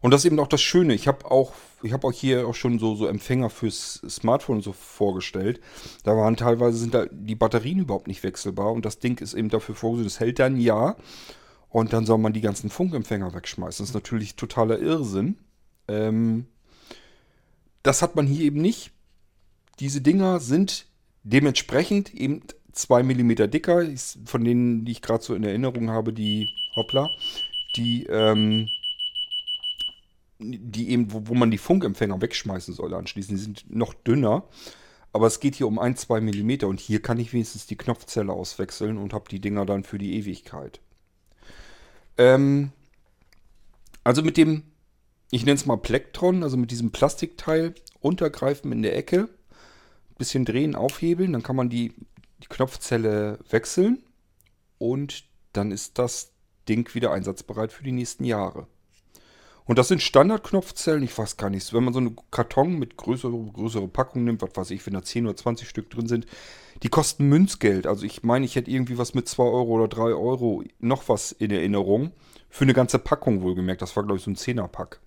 Und 0.00 0.10
das 0.10 0.20
ist 0.20 0.26
eben 0.26 0.38
auch 0.38 0.48
das 0.48 0.60
Schöne. 0.60 0.92
Ich 0.92 1.08
habe 1.08 1.30
auch, 1.30 1.54
ich 1.82 1.94
habe 1.94 2.06
auch 2.06 2.12
hier 2.12 2.46
auch 2.46 2.54
schon 2.54 2.78
so, 2.78 2.94
so 2.94 3.06
Empfänger 3.06 3.48
fürs 3.48 4.02
Smartphone 4.06 4.60
so 4.60 4.72
vorgestellt. 4.72 5.62
Da 6.02 6.14
waren 6.14 6.36
teilweise 6.36 6.76
sind 6.76 6.92
da 6.92 7.06
die 7.10 7.34
Batterien 7.34 7.78
überhaupt 7.78 8.06
nicht 8.06 8.22
wechselbar 8.22 8.72
und 8.72 8.84
das 8.84 8.98
Ding 8.98 9.18
ist 9.22 9.32
eben 9.32 9.48
dafür 9.48 9.74
vorgesehen, 9.74 10.06
das 10.06 10.20
hält 10.20 10.38
dann 10.38 10.58
ja. 10.58 10.96
Und 11.70 11.94
dann 11.94 12.04
soll 12.04 12.18
man 12.18 12.34
die 12.34 12.42
ganzen 12.42 12.68
Funkempfänger 12.68 13.32
wegschmeißen. 13.32 13.82
Das 13.82 13.88
ist 13.88 13.94
natürlich 13.94 14.36
totaler 14.36 14.78
Irrsinn. 14.78 15.38
Ähm, 15.88 16.46
das 17.82 18.02
hat 18.02 18.14
man 18.14 18.26
hier 18.26 18.44
eben 18.44 18.60
nicht. 18.60 18.92
Diese 19.80 20.02
Dinger 20.02 20.38
sind 20.38 20.86
dementsprechend 21.24 22.14
eben 22.14 22.42
2 22.72 23.02
mm 23.02 23.50
dicker, 23.50 23.84
von 24.24 24.44
denen, 24.44 24.84
die 24.84 24.92
ich 24.92 25.02
gerade 25.02 25.22
so 25.22 25.34
in 25.34 25.44
Erinnerung 25.44 25.90
habe, 25.90 26.12
die, 26.12 26.48
hoppla, 26.76 27.10
die, 27.76 28.04
ähm, 28.06 28.68
die 30.38 30.90
eben, 30.90 31.12
wo, 31.12 31.22
wo 31.26 31.34
man 31.34 31.50
die 31.50 31.58
Funkempfänger 31.58 32.20
wegschmeißen 32.20 32.74
soll 32.74 32.94
anschließend, 32.94 33.38
die 33.38 33.42
sind 33.42 33.64
noch 33.74 33.94
dünner. 33.94 34.44
Aber 35.12 35.28
es 35.28 35.38
geht 35.38 35.54
hier 35.54 35.68
um 35.68 35.78
1, 35.78 36.00
2 36.02 36.20
mm 36.20 36.64
und 36.64 36.80
hier 36.80 37.00
kann 37.00 37.20
ich 37.20 37.32
wenigstens 37.32 37.66
die 37.66 37.76
Knopfzelle 37.76 38.32
auswechseln 38.32 38.98
und 38.98 39.12
habe 39.12 39.28
die 39.28 39.40
Dinger 39.40 39.64
dann 39.64 39.84
für 39.84 39.98
die 39.98 40.14
Ewigkeit. 40.16 40.80
Ähm, 42.18 42.72
also 44.02 44.22
mit 44.22 44.36
dem, 44.36 44.64
ich 45.30 45.44
nenne 45.44 45.54
es 45.54 45.66
mal 45.66 45.76
Plektron, 45.76 46.42
also 46.42 46.56
mit 46.56 46.72
diesem 46.72 46.90
Plastikteil 46.90 47.74
untergreifen 48.00 48.72
in 48.72 48.82
der 48.82 48.96
Ecke, 48.96 49.28
bisschen 50.18 50.44
drehen, 50.44 50.74
aufhebeln, 50.74 51.32
dann 51.32 51.42
kann 51.42 51.56
man 51.56 51.68
die 51.68 51.92
die 52.44 52.48
Knopfzelle 52.48 53.38
wechseln 53.50 54.02
und 54.78 55.24
dann 55.52 55.70
ist 55.70 55.98
das 55.98 56.32
Ding 56.68 56.94
wieder 56.94 57.12
einsatzbereit 57.12 57.72
für 57.72 57.84
die 57.84 57.92
nächsten 57.92 58.24
Jahre. 58.24 58.66
Und 59.66 59.78
das 59.78 59.88
sind 59.88 60.02
Standardknopfzellen, 60.02 61.02
ich 61.02 61.16
weiß 61.16 61.38
gar 61.38 61.48
nicht, 61.48 61.72
wenn 61.72 61.84
man 61.84 61.94
so 61.94 62.00
einen 62.00 62.16
Karton 62.30 62.78
mit 62.78 62.98
größere, 62.98 63.32
größere 63.32 63.88
Packung 63.88 64.24
nimmt, 64.24 64.42
was 64.42 64.50
weiß 64.54 64.70
ich, 64.72 64.84
wenn 64.84 64.92
da 64.92 65.02
10 65.02 65.26
oder 65.26 65.36
20 65.36 65.66
Stück 65.66 65.88
drin 65.88 66.06
sind, 66.06 66.26
die 66.82 66.90
kosten 66.90 67.28
Münzgeld. 67.28 67.86
Also 67.86 68.04
ich 68.04 68.22
meine, 68.22 68.44
ich 68.44 68.56
hätte 68.56 68.70
irgendwie 68.70 68.98
was 68.98 69.14
mit 69.14 69.26
2 69.26 69.42
Euro 69.42 69.72
oder 69.72 69.88
3 69.88 70.02
Euro 70.12 70.62
noch 70.80 71.08
was 71.08 71.32
in 71.32 71.50
Erinnerung. 71.50 72.12
Für 72.50 72.64
eine 72.64 72.74
ganze 72.74 72.98
Packung 72.98 73.40
wohlgemerkt. 73.40 73.80
Das 73.80 73.96
war, 73.96 74.02
glaube 74.02 74.18
ich, 74.18 74.24
so 74.24 74.30
ein 74.30 74.36
10er-Pack. 74.36 75.00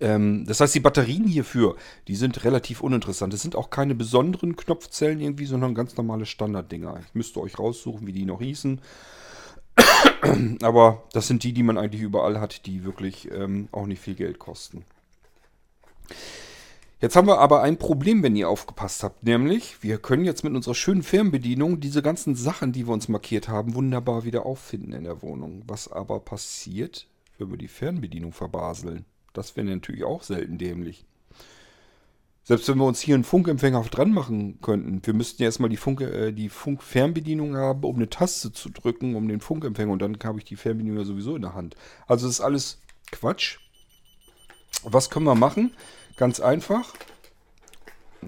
Ähm, 0.00 0.44
das 0.46 0.60
heißt, 0.60 0.74
die 0.74 0.80
Batterien 0.80 1.26
hierfür, 1.26 1.76
die 2.08 2.16
sind 2.16 2.44
relativ 2.44 2.80
uninteressant. 2.80 3.32
Es 3.34 3.42
sind 3.42 3.56
auch 3.56 3.70
keine 3.70 3.94
besonderen 3.94 4.56
Knopfzellen 4.56 5.20
irgendwie, 5.20 5.46
sondern 5.46 5.74
ganz 5.74 5.96
normale 5.96 6.26
Standarddinger. 6.26 7.00
Ich 7.06 7.14
müsste 7.14 7.40
euch 7.40 7.58
raussuchen, 7.58 8.06
wie 8.06 8.12
die 8.12 8.24
noch 8.24 8.40
hießen. 8.40 8.80
Aber 10.62 11.04
das 11.12 11.26
sind 11.26 11.42
die, 11.42 11.52
die 11.52 11.62
man 11.62 11.78
eigentlich 11.78 12.02
überall 12.02 12.40
hat, 12.40 12.66
die 12.66 12.84
wirklich 12.84 13.30
ähm, 13.30 13.68
auch 13.72 13.86
nicht 13.86 14.00
viel 14.00 14.14
Geld 14.14 14.38
kosten. 14.38 14.84
Jetzt 17.00 17.16
haben 17.16 17.26
wir 17.26 17.38
aber 17.38 17.60
ein 17.60 17.76
Problem, 17.76 18.22
wenn 18.22 18.36
ihr 18.36 18.48
aufgepasst 18.48 19.02
habt, 19.02 19.24
nämlich 19.24 19.82
wir 19.82 19.98
können 19.98 20.24
jetzt 20.24 20.42
mit 20.42 20.54
unserer 20.54 20.74
schönen 20.74 21.02
Fernbedienung 21.02 21.80
diese 21.80 22.00
ganzen 22.00 22.34
Sachen, 22.34 22.72
die 22.72 22.86
wir 22.86 22.94
uns 22.94 23.08
markiert 23.08 23.48
haben, 23.48 23.74
wunderbar 23.74 24.24
wieder 24.24 24.46
auffinden 24.46 24.92
in 24.92 25.04
der 25.04 25.20
Wohnung. 25.20 25.62
Was 25.66 25.90
aber 25.90 26.20
passiert, 26.20 27.06
wenn 27.36 27.50
wir 27.50 27.58
die 27.58 27.68
Fernbedienung 27.68 28.32
verbaseln? 28.32 29.04
Das 29.34 29.56
wäre 29.56 29.66
natürlich 29.66 30.04
auch 30.04 30.22
selten 30.22 30.56
dämlich. 30.56 31.04
Selbst 32.44 32.68
wenn 32.68 32.76
wir 32.76 32.84
uns 32.84 33.00
hier 33.00 33.14
einen 33.14 33.24
Funkempfänger 33.24 33.82
dran 33.84 34.12
machen 34.12 34.60
könnten, 34.60 35.00
wir 35.04 35.14
müssten 35.14 35.42
ja 35.42 35.46
erstmal 35.46 35.70
die, 35.70 35.78
Funk, 35.78 36.02
äh, 36.02 36.30
die 36.30 36.50
Funkfernbedienung 36.50 37.56
haben, 37.56 37.84
um 37.84 37.96
eine 37.96 38.10
Taste 38.10 38.52
zu 38.52 38.68
drücken, 38.68 39.16
um 39.16 39.28
den 39.28 39.40
Funkempfänger 39.40 39.92
und 39.92 40.02
dann 40.02 40.18
habe 40.22 40.38
ich 40.38 40.44
die 40.44 40.56
Fernbedienung 40.56 40.98
ja 40.98 41.04
sowieso 41.04 41.36
in 41.36 41.42
der 41.42 41.54
Hand. 41.54 41.74
Also 42.06 42.26
das 42.26 42.36
ist 42.36 42.40
alles 42.42 42.80
Quatsch. 43.10 43.58
Was 44.82 45.08
können 45.08 45.24
wir 45.24 45.34
machen? 45.34 45.74
Ganz 46.16 46.38
einfach. 46.38 46.92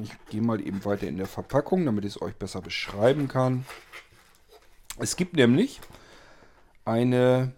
Ich 0.02 0.10
gehe 0.30 0.42
mal 0.42 0.66
eben 0.66 0.84
weiter 0.86 1.06
in 1.06 1.18
der 1.18 1.26
Verpackung, 1.26 1.84
damit 1.84 2.04
ich 2.06 2.16
es 2.16 2.22
euch 2.22 2.34
besser 2.34 2.62
beschreiben 2.62 3.28
kann. 3.28 3.66
Es 4.98 5.16
gibt 5.16 5.36
nämlich 5.36 5.80
eine 6.86 7.52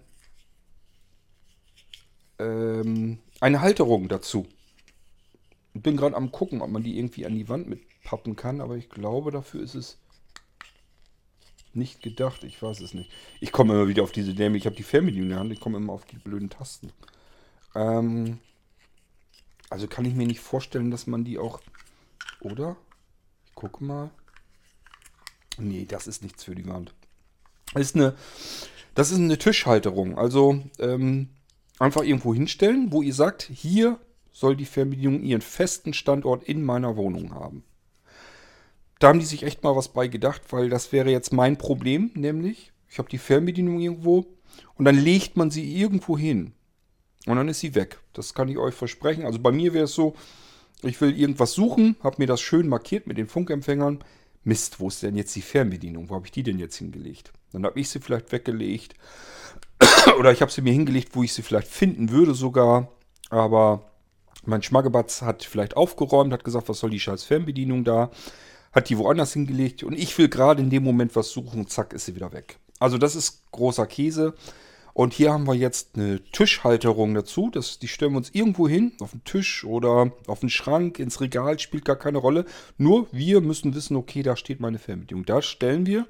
ähm, 2.41 3.19
eine 3.41 3.61
Halterung 3.61 4.09
dazu. 4.09 4.47
Ich 5.75 5.83
bin 5.83 5.97
gerade 5.97 6.17
am 6.17 6.33
gucken, 6.33 6.61
ob 6.61 6.71
man 6.71 6.83
die 6.83 6.99
irgendwie 6.99 7.27
an 7.27 7.35
die 7.35 7.49
Wand 7.49 7.69
mitpappen 7.69 8.37
kann, 8.37 8.61
aber 8.61 8.77
ich 8.77 8.89
glaube, 8.89 9.31
dafür 9.31 9.63
ist 9.63 9.75
es 9.75 9.99
nicht 11.73 12.03
gedacht. 12.03 12.45
Ich 12.45 12.61
weiß 12.61 12.81
es 12.81 12.95
nicht. 12.95 13.11
Ich 13.41 13.53
komme 13.53 13.75
immer 13.75 13.89
wieder 13.89 14.03
auf 14.03 14.13
diese 14.13 14.35
Dämme. 14.35 14.57
Ich 14.57 14.67
habe 14.67 14.77
die 14.77 14.83
Fernbedienung 14.83 15.27
in 15.27 15.31
der 15.31 15.39
Hand. 15.39 15.53
Ich 15.53 15.61
komme 15.61 15.77
immer 15.77 15.93
auf 15.93 16.05
die 16.05 16.17
blöden 16.17 16.51
Tasten. 16.51 16.93
Ähm, 17.75 18.39
also 19.71 19.87
kann 19.87 20.05
ich 20.05 20.15
mir 20.15 20.27
nicht 20.27 20.41
vorstellen, 20.41 20.91
dass 20.91 21.07
man 21.07 21.25
die 21.25 21.39
auch... 21.39 21.61
Oder? 22.41 22.77
Ich 23.47 23.55
gucke 23.55 23.85
mal. 23.85 24.11
Nee, 25.59 25.85
das 25.85 26.07
ist 26.07 26.23
nichts 26.23 26.45
für 26.45 26.55
die 26.55 26.67
Wand. 26.67 26.95
Das 27.75 27.83
ist 27.83 27.97
eine, 27.97 28.17
das 28.95 29.11
ist 29.11 29.19
eine 29.19 29.39
Tischhalterung. 29.39 30.17
Also 30.17 30.63
ähm, 30.79 31.29
einfach 31.79 32.03
irgendwo 32.03 32.35
hinstellen, 32.35 32.93
wo 32.93 33.03
ihr 33.03 33.15
sagt, 33.15 33.43
hier 33.43 33.99
soll 34.33 34.57
die 34.57 34.65
Fernbedienung 34.65 35.23
ihren 35.23 35.41
festen 35.41 35.93
Standort 35.93 36.45
in 36.45 36.63
meiner 36.63 36.97
Wohnung 36.97 37.35
haben. 37.35 37.65
Da 38.99 39.09
haben 39.09 39.21
die 39.21 39.27
sich 39.27 39.45
echt 39.45 39.63
mal 39.63 39.77
was 39.77 39.89
bei 39.89 40.09
gedacht, 40.09 40.43
weil 40.51 40.69
das 40.69 40.93
wäre 40.93 41.11
jetzt 41.11 41.33
mein 41.33 41.57
Problem, 41.57 42.11
nämlich 42.15 42.73
ich 42.89 42.99
habe 42.99 43.09
die 43.09 43.19
Fernbedienung 43.19 43.81
irgendwo 43.81 44.27
und 44.75 44.85
dann 44.85 44.97
legt 44.97 45.37
man 45.37 45.51
sie 45.51 45.77
irgendwo 45.77 46.19
hin 46.19 46.53
und 47.27 47.37
dann 47.37 47.49
ist 47.49 47.61
sie 47.61 47.75
weg. 47.75 47.99
Das 48.13 48.35
kann 48.35 48.49
ich 48.49 48.59
euch 48.59 48.75
versprechen. 48.75 49.25
Also 49.25 49.39
bei 49.39 49.53
mir 49.53 49.75
wäre 49.75 49.85
es 49.85 49.95
so, 49.95 50.15
ich 50.83 51.01
will 51.01 51.17
irgendwas 51.19 51.53
suchen, 51.53 51.97
habe 52.03 52.17
mir 52.19 52.27
das 52.27 52.41
schön 52.41 52.69
markiert 52.69 53.07
mit 53.07 53.19
den 53.19 53.27
Funkempfängern. 53.27 54.03
Mist, 54.45 54.81
wo 54.81 54.89
ist 54.89 55.03
denn 55.03 55.17
jetzt 55.17 55.35
die 55.37 55.43
Fernbedienung? 55.43 56.09
Wo 56.09 56.15
habe 56.15 56.27
ich 56.27 56.33
die 56.33 56.43
denn 56.43 56.59
jetzt 56.59 56.77
hingelegt? 56.77 57.33
Dann 57.53 57.65
habe 57.65 57.79
ich 57.79 57.89
sie 57.89 58.01
vielleicht 58.01 58.33
weggelegt. 58.33 58.95
Oder 60.19 60.33
ich 60.33 60.43
habe 60.43 60.53
sie 60.53 60.63
mir 60.63 60.73
hingelegt, 60.73 61.11
wo 61.15 61.23
ich 61.23 61.33
sie 61.33 61.43
vielleicht 61.43 61.69
finden 61.69 62.11
würde 62.11 62.35
sogar. 62.35 62.89
Aber 63.31 63.91
mein 64.45 64.63
Schmaggebatz 64.63 65.23
hat 65.23 65.45
vielleicht 65.45 65.77
aufgeräumt, 65.77 66.33
hat 66.33 66.45
gesagt, 66.45 66.69
was 66.69 66.81
soll 66.81 66.91
die 66.91 67.01
scheiß 67.01 67.25
Fernbedienung 67.25 67.85
da. 67.85 68.11
Hat 68.73 68.89
die 68.89 68.99
woanders 68.99 69.33
hingelegt. 69.33 69.83
Und 69.83 69.95
ich 69.95 70.17
will 70.19 70.29
gerade 70.29 70.63
in 70.63 70.71
dem 70.71 70.85
Moment 70.85 71.17
was 71.17 71.31
suchen. 71.31 71.67
Zack, 71.69 71.93
ist 71.93 72.07
sie 72.07 72.15
wieder 72.15 72.33
weg. 72.33 72.59
Also 72.79 72.99
das 72.99 73.17
ist 73.17 73.51
großer 73.51 73.87
Käse. 73.87 74.35
Und 74.99 75.13
hier 75.13 75.33
haben 75.33 75.47
wir 75.47 75.55
jetzt 75.55 75.95
eine 75.95 76.21
Tischhalterung 76.33 77.15
dazu. 77.15 77.51
Das, 77.53 77.79
die 77.79 77.87
stellen 77.87 78.13
wir 78.13 78.19
uns 78.19 78.31
irgendwo 78.31 78.69
hin, 78.69 78.93
auf 79.01 79.13
den 79.13 79.23
Tisch 79.23 79.65
oder 79.65 80.11
auf 80.27 80.41
den 80.41 80.51
Schrank, 80.51 80.99
ins 80.99 81.21
Regal, 81.21 81.59
spielt 81.61 81.85
gar 81.85 81.95
keine 81.95 82.19
Rolle. 82.19 82.45
Nur 82.79 83.07
wir 83.13 83.41
müssen 83.41 83.77
wissen, 83.77 83.97
okay, 83.97 84.25
da 84.25 84.35
steht 84.35 84.59
meine 84.59 84.81
Fernbedienung. 84.81 85.25
Da 85.25 85.41
stellen 85.41 85.87
wir 85.87 86.07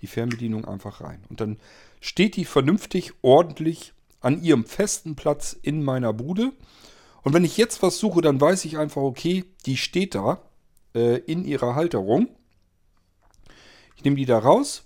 die 0.00 0.06
Fernbedienung 0.06 0.66
einfach 0.66 1.00
rein. 1.00 1.24
Und 1.30 1.40
dann 1.40 1.56
steht 2.00 2.36
die 2.36 2.44
vernünftig, 2.44 3.12
ordentlich 3.22 3.92
an 4.20 4.42
ihrem 4.42 4.64
festen 4.64 5.16
Platz 5.16 5.56
in 5.60 5.82
meiner 5.82 6.12
Bude. 6.12 6.52
Und 7.22 7.32
wenn 7.32 7.44
ich 7.44 7.56
jetzt 7.56 7.82
was 7.82 7.98
suche, 7.98 8.20
dann 8.20 8.40
weiß 8.40 8.64
ich 8.64 8.78
einfach, 8.78 9.02
okay, 9.02 9.44
die 9.66 9.76
steht 9.76 10.14
da 10.14 10.42
äh, 10.94 11.18
in 11.18 11.44
ihrer 11.44 11.74
Halterung. 11.74 12.28
Ich 13.96 14.04
nehme 14.04 14.16
die 14.16 14.26
da 14.26 14.38
raus, 14.38 14.84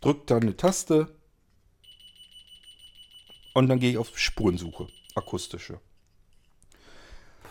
drücke 0.00 0.22
da 0.26 0.36
eine 0.36 0.56
Taste 0.56 1.14
und 3.54 3.68
dann 3.68 3.80
gehe 3.80 3.90
ich 3.90 3.98
auf 3.98 4.18
Spurensuche, 4.18 4.88
akustische. 5.14 5.80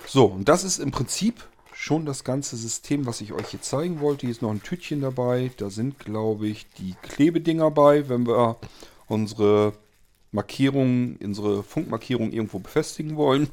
So, 0.07 0.25
und 0.25 0.49
das 0.49 0.63
ist 0.63 0.79
im 0.79 0.91
Prinzip 0.91 1.47
schon 1.81 2.05
das 2.05 2.23
ganze 2.23 2.57
System, 2.57 3.07
was 3.07 3.21
ich 3.21 3.33
euch 3.33 3.47
hier 3.47 3.61
zeigen 3.61 4.01
wollte. 4.01 4.21
Hier 4.21 4.31
ist 4.31 4.43
noch 4.43 4.51
ein 4.51 4.61
Tütchen 4.61 5.01
dabei. 5.01 5.49
Da 5.57 5.71
sind, 5.71 5.97
glaube 5.97 6.47
ich, 6.47 6.67
die 6.77 6.93
Klebedinger 7.01 7.71
bei, 7.71 8.07
wenn 8.07 8.27
wir 8.27 8.57
unsere 9.07 9.73
Markierungen, 10.31 11.17
unsere 11.23 11.63
Funkmarkierung 11.63 12.31
irgendwo 12.31 12.59
befestigen 12.59 13.17
wollen. 13.17 13.49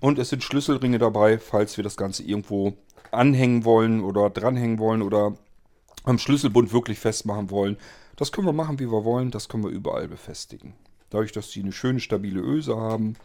Und 0.00 0.18
es 0.18 0.28
sind 0.28 0.44
Schlüsselringe 0.44 0.98
dabei, 0.98 1.38
falls 1.38 1.78
wir 1.78 1.82
das 1.82 1.96
Ganze 1.96 2.24
irgendwo 2.24 2.74
anhängen 3.10 3.64
wollen 3.64 4.02
oder 4.02 4.28
dranhängen 4.28 4.78
wollen 4.78 5.00
oder 5.00 5.38
am 6.04 6.18
Schlüsselbund 6.18 6.74
wirklich 6.74 6.98
festmachen 6.98 7.50
wollen. 7.50 7.78
Das 8.16 8.32
können 8.32 8.46
wir 8.46 8.52
machen, 8.52 8.78
wie 8.78 8.92
wir 8.92 9.06
wollen. 9.06 9.30
Das 9.30 9.48
können 9.48 9.64
wir 9.64 9.70
überall 9.70 10.08
befestigen. 10.08 10.74
Dadurch, 11.08 11.32
dass 11.32 11.50
sie 11.50 11.62
eine 11.62 11.72
schöne, 11.72 12.00
stabile 12.00 12.40
Öse 12.40 12.76
haben, 12.76 13.16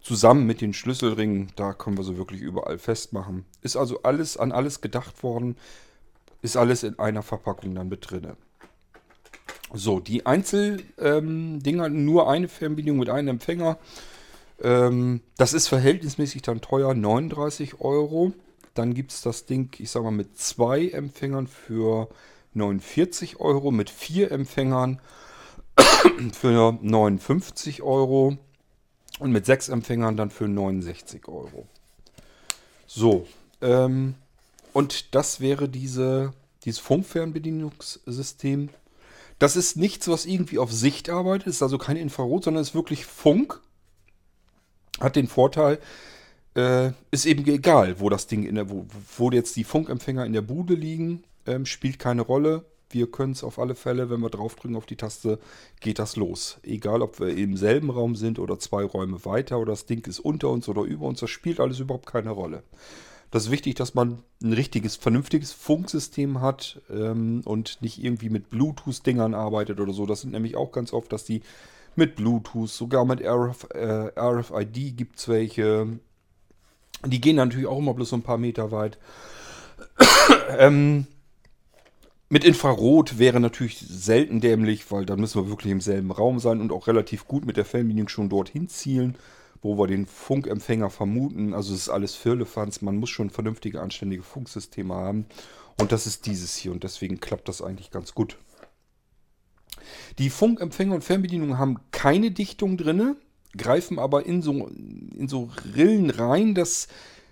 zusammen 0.00 0.46
mit 0.46 0.60
den 0.60 0.72
Schlüsselringen, 0.72 1.52
da 1.56 1.72
können 1.72 1.96
wir 1.96 2.04
sie 2.04 2.16
wirklich 2.16 2.40
überall 2.40 2.78
festmachen. 2.78 3.44
Ist 3.62 3.76
also 3.76 4.02
alles 4.02 4.36
an 4.36 4.52
alles 4.52 4.80
gedacht 4.80 5.22
worden. 5.22 5.56
Ist 6.42 6.56
alles 6.56 6.82
in 6.82 6.98
einer 6.98 7.22
Verpackung 7.22 7.74
dann 7.74 7.88
mit 7.88 8.10
drin. 8.10 8.32
So, 9.72 10.00
die 10.00 10.26
Einzeldinger, 10.26 11.86
ähm, 11.86 12.04
nur 12.04 12.30
eine 12.30 12.48
Fernbedienung 12.48 12.98
mit 12.98 13.10
einem 13.10 13.28
Empfänger. 13.28 13.78
Ähm, 14.62 15.20
das 15.36 15.52
ist 15.52 15.68
verhältnismäßig 15.68 16.42
dann 16.42 16.60
teuer, 16.60 16.94
39 16.94 17.80
Euro. 17.80 18.32
Dann 18.74 18.94
gibt 18.94 19.12
es 19.12 19.20
das 19.20 19.46
Ding, 19.46 19.70
ich 19.78 19.90
sag 19.90 20.02
mal, 20.02 20.10
mit 20.10 20.38
zwei 20.38 20.88
Empfängern 20.88 21.46
für 21.46 22.08
49 22.54 23.38
Euro, 23.38 23.70
mit 23.70 23.90
vier 23.90 24.32
Empfängern 24.32 25.00
für 26.32 26.78
59 26.80 27.82
Euro 27.82 28.38
und 29.20 29.30
mit 29.30 29.46
sechs 29.46 29.68
Empfängern 29.68 30.16
dann 30.16 30.30
für 30.30 30.48
69 30.48 31.28
Euro. 31.28 31.66
So, 32.86 33.26
ähm, 33.60 34.14
und 34.72 35.14
das 35.14 35.40
wäre 35.40 35.68
diese, 35.68 36.32
dieses 36.64 36.80
Funkfernbedienungssystem. 36.80 38.70
Das 39.38 39.56
ist 39.56 39.76
nichts, 39.76 40.08
was 40.08 40.26
irgendwie 40.26 40.58
auf 40.58 40.72
Sicht 40.72 41.08
arbeitet, 41.08 41.46
ist 41.46 41.62
also 41.62 41.78
kein 41.78 41.96
Infrarot, 41.96 42.44
sondern 42.44 42.62
ist 42.62 42.74
wirklich 42.74 43.06
Funk. 43.06 43.60
Hat 44.98 45.16
den 45.16 45.28
Vorteil, 45.28 45.78
äh, 46.54 46.90
ist 47.10 47.26
eben 47.26 47.46
egal, 47.46 48.00
wo 48.00 48.08
das 48.08 48.26
Ding 48.26 48.42
in 48.42 48.56
der, 48.56 48.68
wo, 48.70 48.86
wo 49.16 49.30
jetzt 49.30 49.56
die 49.56 49.64
Funkempfänger 49.64 50.26
in 50.26 50.32
der 50.32 50.42
Bude 50.42 50.74
liegen, 50.74 51.24
ähm, 51.46 51.64
spielt 51.66 51.98
keine 51.98 52.22
Rolle. 52.22 52.64
Wir 52.90 53.10
können 53.10 53.32
es 53.32 53.44
auf 53.44 53.58
alle 53.58 53.74
Fälle, 53.74 54.10
wenn 54.10 54.20
wir 54.20 54.30
draufdrücken 54.30 54.76
auf 54.76 54.86
die 54.86 54.96
Taste, 54.96 55.38
geht 55.80 55.98
das 55.98 56.16
los. 56.16 56.58
Egal, 56.62 57.02
ob 57.02 57.20
wir 57.20 57.36
im 57.36 57.56
selben 57.56 57.90
Raum 57.90 58.16
sind 58.16 58.38
oder 58.38 58.58
zwei 58.58 58.84
Räume 58.84 59.24
weiter 59.24 59.58
oder 59.58 59.72
das 59.72 59.86
Ding 59.86 60.06
ist 60.06 60.20
unter 60.20 60.50
uns 60.50 60.68
oder 60.68 60.82
über 60.82 61.06
uns, 61.06 61.20
das 61.20 61.30
spielt 61.30 61.60
alles 61.60 61.78
überhaupt 61.78 62.06
keine 62.06 62.30
Rolle. 62.30 62.64
Das 63.30 63.44
ist 63.44 63.50
wichtig, 63.52 63.76
dass 63.76 63.94
man 63.94 64.24
ein 64.42 64.52
richtiges, 64.52 64.96
vernünftiges 64.96 65.52
Funksystem 65.52 66.40
hat 66.40 66.80
ähm, 66.90 67.42
und 67.44 67.80
nicht 67.80 68.02
irgendwie 68.02 68.28
mit 68.28 68.50
Bluetooth-Dingern 68.50 69.34
arbeitet 69.34 69.78
oder 69.78 69.92
so. 69.92 70.04
Das 70.04 70.22
sind 70.22 70.32
nämlich 70.32 70.56
auch 70.56 70.72
ganz 70.72 70.92
oft, 70.92 71.12
dass 71.12 71.24
die 71.24 71.42
mit 71.94 72.16
Bluetooth, 72.16 72.68
sogar 72.68 73.04
mit 73.04 73.20
RF, 73.20 73.68
äh, 73.72 74.10
RFID 74.18 74.96
gibt 74.96 75.18
es 75.18 75.28
welche. 75.28 75.86
Die 77.06 77.20
gehen 77.20 77.36
natürlich 77.36 77.66
auch 77.66 77.78
immer 77.78 77.94
bloß 77.94 78.10
so 78.10 78.16
ein 78.16 78.22
paar 78.22 78.38
Meter 78.38 78.72
weit. 78.72 78.98
ähm, 80.58 81.06
mit 82.30 82.44
Infrarot 82.44 83.18
wäre 83.18 83.40
natürlich 83.40 83.78
selten 83.78 84.40
dämlich, 84.40 84.90
weil 84.90 85.04
dann 85.04 85.20
müssen 85.20 85.42
wir 85.42 85.50
wirklich 85.50 85.72
im 85.72 85.80
selben 85.80 86.10
Raum 86.10 86.38
sein 86.38 86.60
und 86.60 86.72
auch 86.72 86.86
relativ 86.86 87.26
gut 87.26 87.44
mit 87.44 87.56
der 87.56 87.64
Fernbedienung 87.64 88.08
schon 88.08 88.30
dorthin 88.30 88.68
zielen, 88.68 89.18
wo 89.60 89.76
wir 89.76 89.86
den 89.86 90.06
Funkempfänger 90.06 90.88
vermuten. 90.88 91.52
Also 91.52 91.74
es 91.74 91.82
ist 91.82 91.88
alles 91.90 92.14
Firlefanz, 92.14 92.80
man 92.80 92.96
muss 92.96 93.10
schon 93.10 93.30
vernünftige, 93.30 93.82
anständige 93.82 94.22
Funksysteme 94.22 94.94
haben. 94.94 95.26
Und 95.78 95.92
das 95.92 96.06
ist 96.06 96.24
dieses 96.26 96.56
hier 96.56 96.72
und 96.72 96.84
deswegen 96.84 97.20
klappt 97.20 97.48
das 97.48 97.60
eigentlich 97.60 97.90
ganz 97.90 98.14
gut. 98.14 98.38
Die 100.18 100.30
Funkempfänger 100.30 100.94
und 100.94 101.04
Fernbedienungen 101.04 101.58
haben 101.58 101.80
keine 101.90 102.30
Dichtung 102.30 102.76
drinne 102.76 103.16
greifen 103.56 103.98
aber 103.98 104.26
in 104.26 104.42
so, 104.42 104.68
in 104.68 105.28
so 105.28 105.50
Rillen 105.74 106.10
rein, 106.10 106.54
dass 106.54 106.88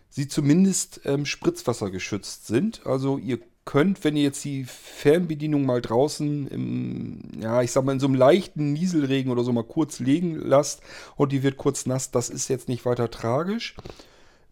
sie 0.08 0.28
zumindest 0.28 1.00
ähm, 1.04 1.26
Spritzwasser 1.26 1.90
geschützt 1.90 2.46
sind. 2.46 2.86
Also 2.86 3.18
ihr 3.18 3.38
könnt, 3.68 4.02
wenn 4.02 4.16
ihr 4.16 4.22
jetzt 4.22 4.42
die 4.46 4.64
Fernbedienung 4.64 5.66
mal 5.66 5.82
draußen 5.82 6.48
im, 6.48 7.20
ja, 7.38 7.60
ich 7.60 7.70
sag 7.70 7.84
mal, 7.84 7.92
in 7.92 8.00
so 8.00 8.06
einem 8.06 8.14
leichten 8.14 8.72
Nieselregen 8.72 9.30
oder 9.30 9.44
so 9.44 9.52
mal 9.52 9.62
kurz 9.62 10.00
legen 10.00 10.36
lasst 10.36 10.80
und 11.16 11.32
die 11.32 11.42
wird 11.42 11.58
kurz 11.58 11.84
nass, 11.84 12.10
das 12.10 12.30
ist 12.30 12.48
jetzt 12.48 12.68
nicht 12.68 12.86
weiter 12.86 13.10
tragisch. 13.10 13.76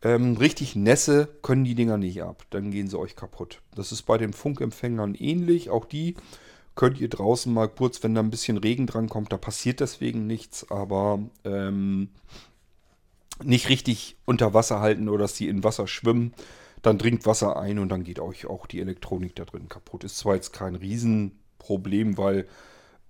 Ähm, 0.03 0.37
richtig 0.37 0.77
Nässe 0.77 1.29
können 1.41 1.65
die 1.65 1.75
Dinger 1.75 1.97
nicht 1.97 2.23
ab, 2.23 2.45
dann 2.51 2.71
gehen 2.71 2.89
sie 2.89 2.99
euch 2.99 3.17
kaputt. 3.17 3.63
Das 3.75 3.91
ist 3.91 4.03
bei 4.03 4.19
den 4.19 4.35
Funkempfängern 4.35 5.15
ähnlich. 5.15 5.71
Auch 5.71 5.87
die 5.87 6.15
könnt 6.75 7.01
ihr 7.01 7.09
draußen 7.09 7.51
mal 7.51 7.71
kurz, 7.71 8.03
wenn 8.03 8.15
da 8.15 8.21
ein 8.21 8.29
bisschen 8.29 8.59
Regen 8.59 8.87
dran 8.87 9.09
kommt, 9.09 9.33
da 9.33 9.39
passiert 9.39 9.81
deswegen 9.81 10.27
nichts, 10.27 10.71
aber 10.71 11.21
ähm, 11.43 12.11
nicht 13.43 13.71
richtig 13.71 14.19
unter 14.27 14.53
Wasser 14.53 14.81
halten 14.81 15.09
oder 15.09 15.21
dass 15.21 15.33
die 15.33 15.49
in 15.49 15.65
Wasser 15.65 15.87
schwimmen. 15.87 16.35
Dann 16.87 16.99
dringt 16.99 17.27
Wasser 17.27 17.57
ein 17.59 17.81
und 17.81 17.89
dann 17.89 18.05
geht 18.05 18.21
euch 18.21 18.47
auch 18.47 18.69
die 18.69 18.81
Elektronik 18.81 19.35
da 19.35 19.45
drin 19.45 19.69
kaputt. 19.69 20.05
Ist 20.05 20.19
zwar 20.19 20.37
jetzt 20.37 20.53
kein 20.53 20.77
Riesenproblem, 20.77 22.17
weil 22.17 22.47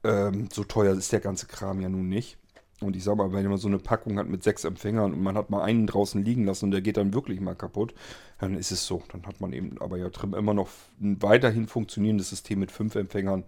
ähm, 0.02 0.48
so 0.50 0.64
teuer 0.64 0.94
ist 0.94 1.12
der 1.12 1.20
ganze 1.20 1.46
Kram 1.46 1.82
ja 1.82 1.90
nun 1.90 2.08
nicht. 2.08 2.38
Und 2.80 2.96
ich 2.96 3.04
sag 3.04 3.18
mal, 3.18 3.34
wenn 3.34 3.46
man 3.46 3.58
so 3.58 3.68
eine 3.68 3.78
Packung 3.78 4.18
hat 4.18 4.28
mit 4.28 4.42
sechs 4.42 4.64
Empfängern 4.64 5.12
und 5.12 5.22
man 5.22 5.36
hat 5.36 5.50
mal 5.50 5.62
einen 5.62 5.86
draußen 5.86 6.24
liegen 6.24 6.46
lassen 6.46 6.64
und 6.64 6.70
der 6.70 6.80
geht 6.80 6.96
dann 6.96 7.12
wirklich 7.12 7.38
mal 7.38 7.54
kaputt, 7.54 7.92
dann 8.38 8.56
ist 8.56 8.70
es 8.70 8.86
so. 8.86 9.02
Dann 9.12 9.26
hat 9.26 9.42
man 9.42 9.52
eben 9.52 9.78
aber 9.78 9.98
ja 9.98 10.08
drin 10.08 10.32
immer 10.32 10.54
noch 10.54 10.70
ein 10.98 11.20
weiterhin 11.20 11.66
funktionierendes 11.66 12.30
System 12.30 12.60
mit 12.60 12.70
fünf 12.72 12.94
Empfängern. 12.94 13.44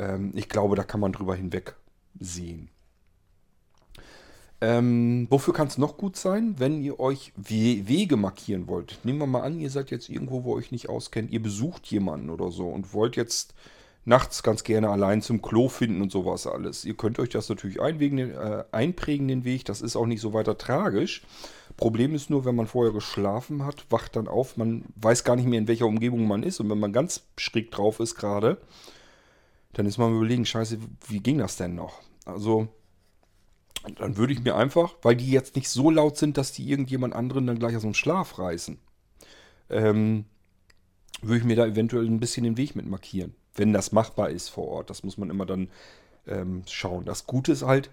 Ähm, 0.00 0.32
ich 0.34 0.48
glaube, 0.48 0.74
da 0.74 0.82
kann 0.82 0.98
man 0.98 1.12
drüber 1.12 1.36
hinweg 1.36 1.76
sehen. 2.18 2.70
Ähm, 4.64 5.26
wofür 5.28 5.52
kann 5.52 5.66
es 5.66 5.76
noch 5.76 5.98
gut 5.98 6.16
sein, 6.16 6.54
wenn 6.56 6.82
ihr 6.82 6.98
euch 6.98 7.34
We 7.36 7.86
Wege 7.86 8.16
markieren 8.16 8.66
wollt? 8.66 8.98
Nehmen 9.04 9.18
wir 9.18 9.26
mal 9.26 9.42
an, 9.42 9.60
ihr 9.60 9.68
seid 9.68 9.90
jetzt 9.90 10.08
irgendwo, 10.08 10.42
wo 10.44 10.54
ihr 10.54 10.56
euch 10.56 10.72
nicht 10.72 10.88
auskennt, 10.88 11.30
ihr 11.32 11.42
besucht 11.42 11.86
jemanden 11.88 12.30
oder 12.30 12.50
so 12.50 12.68
und 12.68 12.94
wollt 12.94 13.14
jetzt 13.16 13.52
nachts 14.06 14.42
ganz 14.42 14.64
gerne 14.64 14.88
allein 14.88 15.20
zum 15.20 15.42
Klo 15.42 15.68
finden 15.68 16.00
und 16.00 16.10
sowas 16.10 16.46
alles. 16.46 16.86
Ihr 16.86 16.94
könnt 16.94 17.18
euch 17.18 17.28
das 17.28 17.50
natürlich 17.50 17.82
einwegen, 17.82 18.16
äh, 18.16 18.64
einprägen, 18.72 19.28
den 19.28 19.44
Weg. 19.44 19.66
Das 19.66 19.82
ist 19.82 19.96
auch 19.96 20.06
nicht 20.06 20.22
so 20.22 20.32
weiter 20.32 20.56
tragisch. 20.56 21.24
Problem 21.76 22.14
ist 22.14 22.30
nur, 22.30 22.46
wenn 22.46 22.56
man 22.56 22.66
vorher 22.66 22.94
geschlafen 22.94 23.66
hat, 23.66 23.84
wacht 23.90 24.16
dann 24.16 24.28
auf, 24.28 24.56
man 24.56 24.86
weiß 24.96 25.24
gar 25.24 25.36
nicht 25.36 25.46
mehr, 25.46 25.58
in 25.58 25.68
welcher 25.68 25.86
Umgebung 25.86 26.26
man 26.26 26.42
ist. 26.42 26.58
Und 26.60 26.70
wenn 26.70 26.80
man 26.80 26.94
ganz 26.94 27.26
schräg 27.36 27.70
drauf 27.70 28.00
ist 28.00 28.14
gerade, 28.14 28.56
dann 29.74 29.84
ist 29.84 29.98
man 29.98 30.16
überlegen, 30.16 30.46
scheiße, 30.46 30.78
wie 31.08 31.20
ging 31.20 31.36
das 31.36 31.56
denn 31.56 31.74
noch? 31.74 32.00
Also, 32.24 32.68
dann 33.96 34.16
würde 34.16 34.32
ich 34.32 34.42
mir 34.42 34.56
einfach, 34.56 34.94
weil 35.02 35.16
die 35.16 35.30
jetzt 35.30 35.56
nicht 35.56 35.68
so 35.68 35.90
laut 35.90 36.16
sind, 36.16 36.36
dass 36.36 36.52
die 36.52 36.68
irgendjemand 36.68 37.14
anderen 37.14 37.46
dann 37.46 37.58
gleich 37.58 37.76
aus 37.76 37.82
dem 37.82 37.94
Schlaf 37.94 38.38
reißen, 38.38 38.78
ähm, 39.70 40.24
würde 41.22 41.38
ich 41.38 41.44
mir 41.44 41.56
da 41.56 41.66
eventuell 41.66 42.06
ein 42.06 42.20
bisschen 42.20 42.44
den 42.44 42.56
Weg 42.56 42.76
mit 42.76 42.86
markieren 42.86 43.34
wenn 43.54 43.72
das 43.72 43.92
machbar 43.92 44.30
ist 44.30 44.48
vor 44.48 44.68
Ort. 44.68 44.90
Das 44.90 45.02
muss 45.02 45.18
man 45.18 45.30
immer 45.30 45.46
dann 45.46 45.68
ähm, 46.26 46.62
schauen. 46.68 47.04
Das 47.04 47.26
Gute 47.26 47.52
ist 47.52 47.62
halt, 47.62 47.90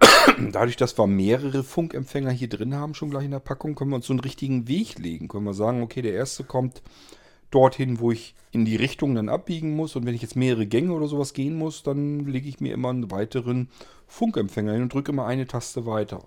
dadurch, 0.52 0.76
dass 0.76 0.98
wir 0.98 1.06
mehrere 1.06 1.64
Funkempfänger 1.64 2.30
hier 2.30 2.48
drin 2.48 2.74
haben, 2.74 2.94
schon 2.94 3.10
gleich 3.10 3.24
in 3.24 3.30
der 3.30 3.40
Packung, 3.40 3.74
können 3.74 3.90
wir 3.90 3.96
uns 3.96 4.06
so 4.06 4.12
einen 4.12 4.20
richtigen 4.20 4.68
Weg 4.68 4.98
legen. 4.98 5.28
Können 5.28 5.44
wir 5.44 5.54
sagen, 5.54 5.82
okay, 5.82 6.02
der 6.02 6.12
erste 6.12 6.44
kommt 6.44 6.82
dorthin, 7.50 8.00
wo 8.00 8.10
ich 8.12 8.34
in 8.50 8.64
die 8.64 8.76
Richtung 8.76 9.14
dann 9.14 9.28
abbiegen 9.28 9.74
muss. 9.74 9.96
Und 9.96 10.06
wenn 10.06 10.14
ich 10.14 10.22
jetzt 10.22 10.36
mehrere 10.36 10.66
Gänge 10.66 10.92
oder 10.92 11.06
sowas 11.06 11.32
gehen 11.32 11.56
muss, 11.56 11.82
dann 11.82 12.20
lege 12.26 12.48
ich 12.48 12.60
mir 12.60 12.74
immer 12.74 12.90
einen 12.90 13.10
weiteren 13.10 13.68
Funkempfänger 14.06 14.72
hin 14.72 14.82
und 14.82 14.92
drücke 14.92 15.12
immer 15.12 15.26
eine 15.26 15.46
Taste 15.46 15.86
weiter. 15.86 16.24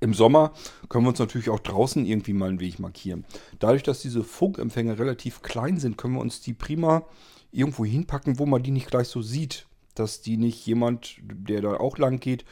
Im 0.00 0.14
Sommer 0.14 0.52
können 0.88 1.04
wir 1.04 1.10
uns 1.10 1.20
natürlich 1.20 1.48
auch 1.48 1.60
draußen 1.60 2.04
irgendwie 2.04 2.32
mal 2.32 2.48
einen 2.48 2.60
Weg 2.60 2.80
markieren. 2.80 3.24
Dadurch, 3.60 3.84
dass 3.84 4.02
diese 4.02 4.24
Funkempfänger 4.24 4.98
relativ 4.98 5.42
klein 5.42 5.78
sind, 5.78 5.96
können 5.96 6.14
wir 6.14 6.20
uns 6.20 6.40
die 6.40 6.54
prima 6.54 7.04
irgendwo 7.52 7.84
hinpacken, 7.84 8.40
wo 8.40 8.46
man 8.46 8.64
die 8.64 8.72
nicht 8.72 8.90
gleich 8.90 9.06
so 9.08 9.22
sieht. 9.22 9.66
Dass 9.94 10.22
die 10.22 10.38
nicht 10.38 10.66
jemand, 10.66 11.18
der 11.22 11.60
da 11.60 11.76
auch 11.76 11.98
lang 11.98 12.18
geht, 12.18 12.44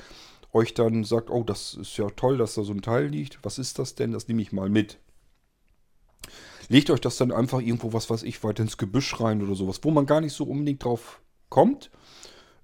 euch 0.52 0.74
dann 0.74 1.04
sagt, 1.04 1.30
oh, 1.30 1.42
das 1.42 1.74
ist 1.74 1.96
ja 1.96 2.08
toll, 2.10 2.38
dass 2.38 2.54
da 2.54 2.62
so 2.62 2.72
ein 2.72 2.82
Teil 2.82 3.06
liegt. 3.06 3.38
Was 3.42 3.58
ist 3.58 3.78
das 3.78 3.94
denn? 3.94 4.12
Das 4.12 4.28
nehme 4.28 4.42
ich 4.42 4.52
mal 4.52 4.68
mit. 4.68 4.98
Legt 6.70 6.88
euch 6.88 7.02
das 7.02 7.18
dann 7.18 7.32
einfach 7.32 7.60
irgendwo, 7.60 7.92
was 7.92 8.08
weiß 8.08 8.22
ich, 8.22 8.42
weiter 8.42 8.62
ins 8.62 8.78
Gebüsch 8.78 9.20
rein 9.20 9.42
oder 9.42 9.54
sowas, 9.54 9.80
wo 9.82 9.90
man 9.90 10.06
gar 10.06 10.22
nicht 10.22 10.32
so 10.32 10.44
unbedingt 10.44 10.82
drauf 10.82 11.20
kommt 11.50 11.90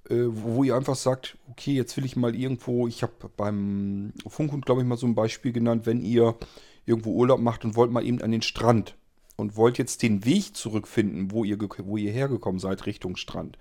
äh, 0.09 0.27
wo 0.29 0.65
ihr 0.65 0.77
einfach 0.77 0.97
sagt, 0.97 1.37
okay, 1.51 1.73
jetzt 1.73 1.97
will 1.97 2.05
ich 2.05 2.17
mal 2.17 2.35
irgendwo, 2.35 2.87
ich 2.87 3.03
habe 3.03 3.13
beim 3.37 4.13
Funkhund, 4.27 4.67
glaube 4.67 4.83
ich, 4.83 4.87
mal 4.87 4.97
so 4.97 5.07
ein 5.07 5.15
Beispiel 5.15 5.53
genannt, 5.53 5.87
wenn 5.87 6.01
ihr 6.01 6.37
irgendwo 6.85 7.13
Urlaub 7.13 7.41
macht 7.41 7.65
und 7.65 7.77
wollt 7.77 7.91
mal 7.91 8.05
eben 8.05 8.23
an 8.23 8.31
den 8.31 8.43
Strand 8.43 8.97
und 9.37 9.57
wollt 9.57 9.79
jetzt 9.79 10.03
den 10.03 10.25
Weg 10.25 10.57
zurückfinden, 10.57 11.31
wo 11.33 11.45
ihr, 11.45 11.59
wo 11.61 11.97
ihr 11.97 12.13
hergekommen 12.13 12.61
seid, 12.61 12.87
Richtung 12.87 13.17
Strand, 13.17 13.59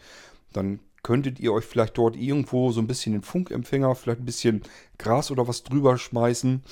dann 0.54 0.80
könntet 1.04 1.40
ihr 1.40 1.54
euch 1.54 1.66
vielleicht 1.66 1.98
dort 1.98 2.16
irgendwo 2.16 2.72
so 2.72 2.80
ein 2.80 2.88
bisschen 2.88 3.14
den 3.14 3.22
Funkempfänger, 3.22 3.94
vielleicht 3.96 4.22
ein 4.22 4.26
bisschen 4.26 4.62
Gras 4.98 5.32
oder 5.32 5.48
was 5.48 5.64
drüber 5.64 5.98
schmeißen 5.98 6.64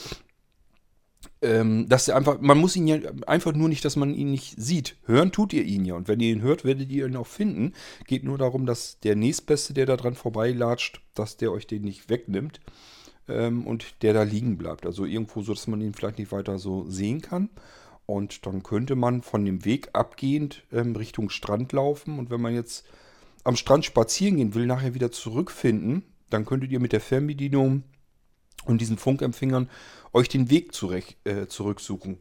ähm, 1.44 1.88
dass 1.90 2.08
er 2.08 2.16
einfach, 2.16 2.40
man 2.40 2.58
muss 2.58 2.76
ihn 2.76 2.88
ja 2.88 2.98
einfach 3.28 3.54
nur 3.54 3.70
nicht, 3.70 3.84
dass 3.86 3.96
man 3.96 4.14
ihn 4.16 4.32
nicht 4.32 4.56
sieht. 4.60 4.96
Hören 5.06 5.32
tut 5.32 5.54
ihr 5.54 5.64
ihn 5.64 5.86
ja. 5.86 5.96
Und 5.96 6.08
wenn 6.08 6.20
ihr 6.20 6.32
ihn 6.32 6.42
hört, 6.42 6.64
werdet 6.64 6.90
ihr 6.90 7.06
ihn 7.06 7.18
auch 7.18 7.28
finden. 7.28 7.74
Geht 8.08 8.24
nur 8.24 8.38
darum, 8.38 8.66
dass 8.66 9.00
der 9.02 9.16
nächstbeste, 9.16 9.74
der 9.74 9.86
da 9.86 9.98
dran 9.98 10.16
vorbeilatscht, 10.16 11.02
dass 11.14 11.38
der 11.38 11.52
euch 11.52 11.68
den 11.68 11.84
nicht 11.84 12.10
wegnimmt 12.10 12.62
ähm, 13.28 13.68
und 13.68 14.02
der 14.02 14.14
da 14.14 14.24
liegen 14.24 14.58
bleibt. 14.58 14.86
Also 14.86 15.06
irgendwo 15.06 15.44
so, 15.44 15.54
dass 15.54 15.68
man 15.68 15.82
ihn 15.82 15.94
vielleicht 15.94 16.18
nicht 16.18 16.32
weiter 16.32 16.58
so 16.58 16.90
sehen 16.90 17.22
kann. 17.22 17.50
Und 18.06 18.46
dann 18.46 18.64
könnte 18.64 18.96
man 18.96 19.22
von 19.22 19.46
dem 19.46 19.66
Weg 19.66 19.90
abgehend 19.94 20.64
ähm, 20.72 20.96
Richtung 20.96 21.30
Strand 21.30 21.74
laufen. 21.74 22.20
Und 22.20 22.30
wenn 22.30 22.42
man 22.42 22.54
jetzt 22.54 22.86
am 23.44 23.58
Strand 23.58 23.86
spazieren 23.86 24.38
gehen 24.38 24.56
will, 24.56 24.66
nachher 24.66 24.94
wieder 24.94 25.12
zurückfinden, 25.12 26.04
dann 26.30 26.46
könntet 26.46 26.72
ihr 26.72 26.80
mit 26.80 26.94
der 26.94 27.02
Fernbedienung 27.02 27.84
und 28.66 28.82
diesen 28.82 28.98
Funkempfängern 28.98 29.70
euch 30.14 30.30
den 30.30 30.50
Weg 30.50 30.74
zurecht, 30.74 31.18
äh, 31.26 31.48
zurücksuchen. 31.48 32.18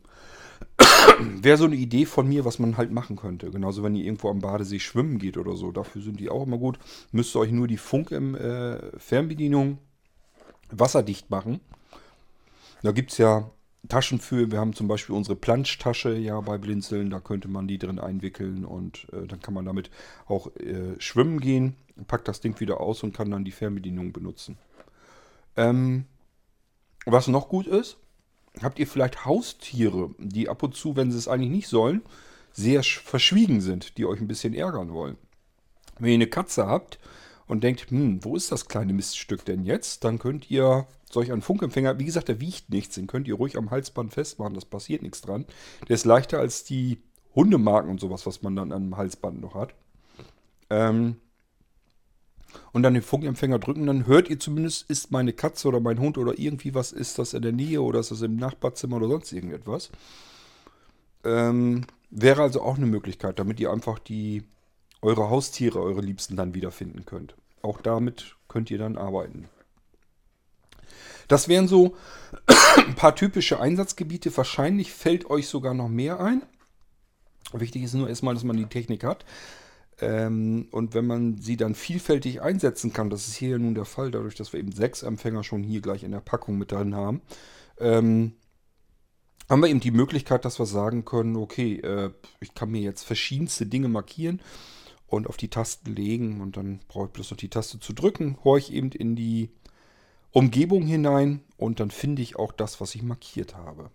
Wäre 1.18 1.56
so 1.56 1.64
eine 1.64 1.76
Idee 1.76 2.06
von 2.06 2.28
mir, 2.28 2.44
was 2.44 2.58
man 2.58 2.76
halt 2.76 2.92
machen 2.92 3.16
könnte. 3.16 3.50
Genauso, 3.50 3.82
wenn 3.82 3.94
ihr 3.94 4.04
irgendwo 4.04 4.30
am 4.30 4.40
Badesee 4.40 4.78
schwimmen 4.80 5.18
geht 5.18 5.36
oder 5.36 5.56
so. 5.56 5.72
Dafür 5.72 6.02
sind 6.02 6.20
die 6.20 6.30
auch 6.30 6.46
immer 6.46 6.58
gut. 6.58 6.78
Müsst 7.10 7.34
ihr 7.34 7.40
euch 7.40 7.50
nur 7.52 7.66
die 7.66 7.76
Funk-Fernbedienung 7.76 9.72
äh, 9.72 9.76
wasserdicht 10.70 11.30
machen. 11.30 11.60
Da 12.82 12.92
gibt 12.92 13.12
es 13.12 13.18
ja 13.18 13.50
Taschen 13.88 14.20
für. 14.20 14.50
Wir 14.50 14.60
haben 14.60 14.74
zum 14.74 14.88
Beispiel 14.88 15.14
unsere 15.14 15.36
Planschtasche 15.36 16.14
ja 16.16 16.40
bei 16.40 16.58
Blinzeln. 16.58 17.10
Da 17.10 17.20
könnte 17.20 17.48
man 17.48 17.66
die 17.68 17.78
drin 17.78 17.98
einwickeln 17.98 18.64
und 18.64 19.06
äh, 19.12 19.26
dann 19.26 19.40
kann 19.40 19.54
man 19.54 19.64
damit 19.64 19.90
auch 20.26 20.54
äh, 20.56 20.98
schwimmen 20.98 21.40
gehen. 21.40 21.76
Packt 22.06 22.28
das 22.28 22.40
Ding 22.40 22.58
wieder 22.60 22.80
aus 22.80 23.02
und 23.02 23.12
kann 23.14 23.30
dann 23.30 23.44
die 23.44 23.50
Fernbedienung 23.50 24.12
benutzen. 24.12 24.56
Ähm, 25.56 26.06
was 27.06 27.28
noch 27.28 27.48
gut 27.48 27.66
ist, 27.66 27.96
habt 28.60 28.78
ihr 28.78 28.86
vielleicht 28.86 29.24
Haustiere, 29.24 30.10
die 30.18 30.48
ab 30.48 30.62
und 30.62 30.74
zu, 30.74 30.96
wenn 30.96 31.10
sie 31.10 31.18
es 31.18 31.28
eigentlich 31.28 31.50
nicht 31.50 31.68
sollen, 31.68 32.02
sehr 32.52 32.82
verschwiegen 32.82 33.60
sind, 33.60 33.96
die 33.96 34.04
euch 34.04 34.20
ein 34.20 34.28
bisschen 34.28 34.54
ärgern 34.54 34.92
wollen. 34.92 35.16
Wenn 35.98 36.10
ihr 36.10 36.14
eine 36.14 36.26
Katze 36.26 36.66
habt 36.66 36.98
und 37.46 37.64
denkt, 37.64 37.90
hm, 37.90 38.24
wo 38.24 38.36
ist 38.36 38.52
das 38.52 38.68
kleine 38.68 38.92
Miststück 38.92 39.44
denn 39.44 39.64
jetzt? 39.64 40.04
Dann 40.04 40.18
könnt 40.18 40.50
ihr 40.50 40.86
solch 41.10 41.32
einen 41.32 41.42
Funkempfänger, 41.42 41.98
wie 41.98 42.04
gesagt, 42.04 42.28
der 42.28 42.40
wiegt 42.40 42.70
nichts, 42.70 42.94
den 42.94 43.06
könnt 43.06 43.28
ihr 43.28 43.34
ruhig 43.34 43.56
am 43.56 43.70
Halsband 43.70 44.12
festmachen, 44.12 44.54
das 44.54 44.64
passiert 44.64 45.02
nichts 45.02 45.20
dran. 45.20 45.46
Der 45.88 45.94
ist 45.94 46.04
leichter 46.04 46.38
als 46.38 46.64
die 46.64 46.98
Hundemarken 47.34 47.90
und 47.90 48.00
sowas, 48.00 48.26
was 48.26 48.42
man 48.42 48.56
dann 48.56 48.72
am 48.72 48.96
Halsband 48.96 49.40
noch 49.40 49.54
hat. 49.54 49.74
Ähm, 50.70 51.16
und 52.72 52.82
dann 52.82 52.94
den 52.94 53.02
Funkempfänger 53.02 53.58
drücken, 53.58 53.86
dann 53.86 54.06
hört 54.06 54.30
ihr 54.30 54.38
zumindest, 54.38 54.88
ist 54.90 55.10
meine 55.10 55.32
Katze 55.32 55.68
oder 55.68 55.80
mein 55.80 55.98
Hund 55.98 56.18
oder 56.18 56.38
irgendwie 56.38 56.74
was, 56.74 56.92
ist 56.92 57.18
das 57.18 57.34
in 57.34 57.42
der 57.42 57.52
Nähe 57.52 57.82
oder 57.82 58.00
ist 58.00 58.10
das 58.10 58.22
im 58.22 58.36
Nachbarzimmer 58.36 58.96
oder 58.96 59.08
sonst 59.08 59.32
irgendetwas. 59.32 59.90
Ähm, 61.24 61.84
wäre 62.10 62.42
also 62.42 62.62
auch 62.62 62.76
eine 62.76 62.86
Möglichkeit, 62.86 63.38
damit 63.38 63.60
ihr 63.60 63.72
einfach 63.72 63.98
die 63.98 64.44
eure 65.00 65.30
Haustiere, 65.30 65.80
eure 65.80 66.00
Liebsten 66.00 66.36
dann 66.36 66.54
wiederfinden 66.54 67.04
könnt. 67.04 67.34
Auch 67.62 67.80
damit 67.80 68.36
könnt 68.48 68.70
ihr 68.70 68.78
dann 68.78 68.96
arbeiten. 68.96 69.48
Das 71.28 71.48
wären 71.48 71.68
so 71.68 71.96
ein 72.76 72.94
paar 72.94 73.14
typische 73.14 73.60
Einsatzgebiete. 73.60 74.36
Wahrscheinlich 74.36 74.92
fällt 74.92 75.30
euch 75.30 75.48
sogar 75.48 75.74
noch 75.74 75.88
mehr 75.88 76.20
ein. 76.20 76.42
Wichtig 77.52 77.82
ist 77.82 77.94
nur 77.94 78.08
erstmal, 78.08 78.34
dass 78.34 78.44
man 78.44 78.56
die 78.56 78.66
Technik 78.66 79.04
hat. 79.04 79.24
Ähm, 80.02 80.66
und 80.72 80.94
wenn 80.94 81.06
man 81.06 81.38
sie 81.38 81.56
dann 81.56 81.76
vielfältig 81.76 82.42
einsetzen 82.42 82.92
kann, 82.92 83.08
das 83.08 83.28
ist 83.28 83.36
hier 83.36 83.56
nun 83.60 83.76
der 83.76 83.84
Fall, 83.84 84.10
dadurch, 84.10 84.34
dass 84.34 84.52
wir 84.52 84.58
eben 84.58 84.72
sechs 84.72 85.04
Empfänger 85.04 85.44
schon 85.44 85.62
hier 85.62 85.80
gleich 85.80 86.02
in 86.02 86.10
der 86.10 86.20
Packung 86.20 86.58
mit 86.58 86.72
drin 86.72 86.96
haben, 86.96 87.22
ähm, 87.78 88.32
haben 89.48 89.62
wir 89.62 89.68
eben 89.68 89.78
die 89.78 89.92
Möglichkeit, 89.92 90.44
dass 90.44 90.58
wir 90.58 90.66
sagen 90.66 91.04
können, 91.04 91.36
okay, 91.36 91.76
äh, 91.76 92.10
ich 92.40 92.52
kann 92.54 92.70
mir 92.70 92.80
jetzt 92.80 93.04
verschiedenste 93.04 93.66
Dinge 93.66 93.88
markieren 93.88 94.40
und 95.06 95.28
auf 95.28 95.36
die 95.36 95.48
Tasten 95.48 95.94
legen 95.94 96.40
und 96.40 96.56
dann 96.56 96.80
brauche 96.88 97.06
ich 97.06 97.12
bloß 97.12 97.30
noch 97.30 97.38
die 97.38 97.50
Taste 97.50 97.78
zu 97.78 97.92
drücken, 97.92 98.38
horche 98.42 98.72
ich 98.72 98.76
eben 98.76 98.90
in 98.90 99.14
die 99.14 99.50
Umgebung 100.32 100.82
hinein 100.82 101.42
und 101.56 101.78
dann 101.78 101.92
finde 101.92 102.22
ich 102.22 102.34
auch 102.34 102.50
das, 102.50 102.80
was 102.80 102.96
ich 102.96 103.04
markiert 103.04 103.54
habe. 103.54 103.90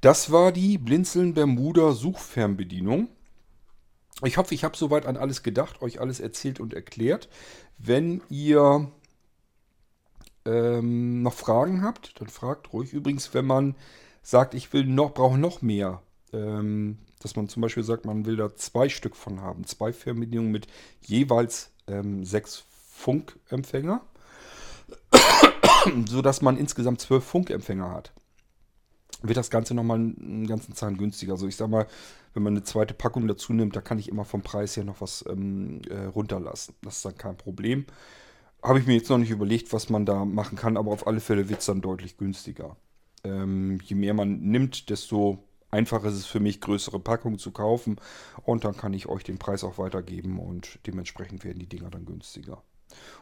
Das 0.00 0.32
war 0.32 0.50
die 0.50 0.78
Blinzeln 0.78 1.34
Bermuda 1.34 1.92
Suchfernbedienung. 1.92 3.08
Ich 4.24 4.36
hoffe, 4.36 4.54
ich 4.54 4.64
habe 4.64 4.76
soweit 4.76 5.06
an 5.06 5.16
alles 5.16 5.42
gedacht, 5.42 5.82
euch 5.82 6.00
alles 6.00 6.20
erzählt 6.20 6.60
und 6.60 6.74
erklärt. 6.74 7.28
Wenn 7.78 8.22
ihr 8.28 8.90
ähm, 10.44 11.22
noch 11.22 11.34
Fragen 11.34 11.82
habt, 11.82 12.20
dann 12.20 12.28
fragt 12.28 12.72
ruhig. 12.72 12.92
Übrigens, 12.92 13.34
wenn 13.34 13.46
man 13.46 13.74
sagt, 14.22 14.54
ich 14.54 14.72
will 14.72 14.84
noch, 14.84 15.14
brauche 15.14 15.38
noch 15.38 15.62
mehr, 15.62 16.02
ähm, 16.32 16.98
dass 17.20 17.36
man 17.36 17.48
zum 17.48 17.62
Beispiel 17.62 17.82
sagt, 17.82 18.04
man 18.04 18.24
will 18.24 18.36
da 18.36 18.54
zwei 18.54 18.88
Stück 18.88 19.16
von 19.16 19.40
haben, 19.40 19.66
zwei 19.66 19.92
Fernbedienungen 19.92 20.52
mit 20.52 20.66
jeweils 21.00 21.70
ähm, 21.88 22.24
sechs 22.24 22.64
Funkempfänger, 22.92 24.02
sodass 26.06 26.42
man 26.42 26.56
insgesamt 26.56 27.00
zwölf 27.00 27.24
Funkempfänger 27.24 27.90
hat 27.90 28.12
wird 29.22 29.36
das 29.36 29.50
Ganze 29.50 29.74
nochmal 29.74 29.98
einen 29.98 30.46
ganzen 30.46 30.74
Zahn 30.74 30.96
günstiger. 30.96 31.32
Also 31.32 31.46
ich 31.46 31.56
sag 31.56 31.68
mal, 31.68 31.86
wenn 32.34 32.42
man 32.42 32.54
eine 32.54 32.64
zweite 32.64 32.94
Packung 32.94 33.28
dazu 33.28 33.52
nimmt, 33.52 33.76
da 33.76 33.80
kann 33.80 33.98
ich 33.98 34.08
immer 34.08 34.24
vom 34.24 34.42
Preis 34.42 34.76
her 34.76 34.84
noch 34.84 35.00
was 35.00 35.24
ähm, 35.28 35.82
äh, 35.88 36.04
runterlassen. 36.06 36.74
Das 36.82 36.96
ist 36.96 37.04
dann 37.04 37.16
kein 37.16 37.36
Problem. 37.36 37.86
Habe 38.62 38.78
ich 38.78 38.86
mir 38.86 38.94
jetzt 38.94 39.10
noch 39.10 39.18
nicht 39.18 39.30
überlegt, 39.30 39.72
was 39.72 39.90
man 39.90 40.06
da 40.06 40.24
machen 40.24 40.56
kann, 40.56 40.76
aber 40.76 40.92
auf 40.92 41.06
alle 41.06 41.20
Fälle 41.20 41.48
wird 41.48 41.60
es 41.60 41.66
dann 41.66 41.80
deutlich 41.80 42.16
günstiger. 42.16 42.76
Ähm, 43.24 43.80
je 43.84 43.96
mehr 43.96 44.14
man 44.14 44.40
nimmt, 44.40 44.88
desto 44.88 45.42
einfacher 45.70 46.08
ist 46.08 46.14
es 46.14 46.26
für 46.26 46.40
mich, 46.40 46.60
größere 46.60 47.00
Packungen 47.00 47.38
zu 47.38 47.50
kaufen. 47.50 47.96
Und 48.44 48.64
dann 48.64 48.76
kann 48.76 48.94
ich 48.94 49.06
euch 49.08 49.24
den 49.24 49.38
Preis 49.38 49.64
auch 49.64 49.78
weitergeben 49.78 50.38
und 50.38 50.78
dementsprechend 50.86 51.44
werden 51.44 51.58
die 51.58 51.68
Dinger 51.68 51.90
dann 51.90 52.06
günstiger. 52.06 52.62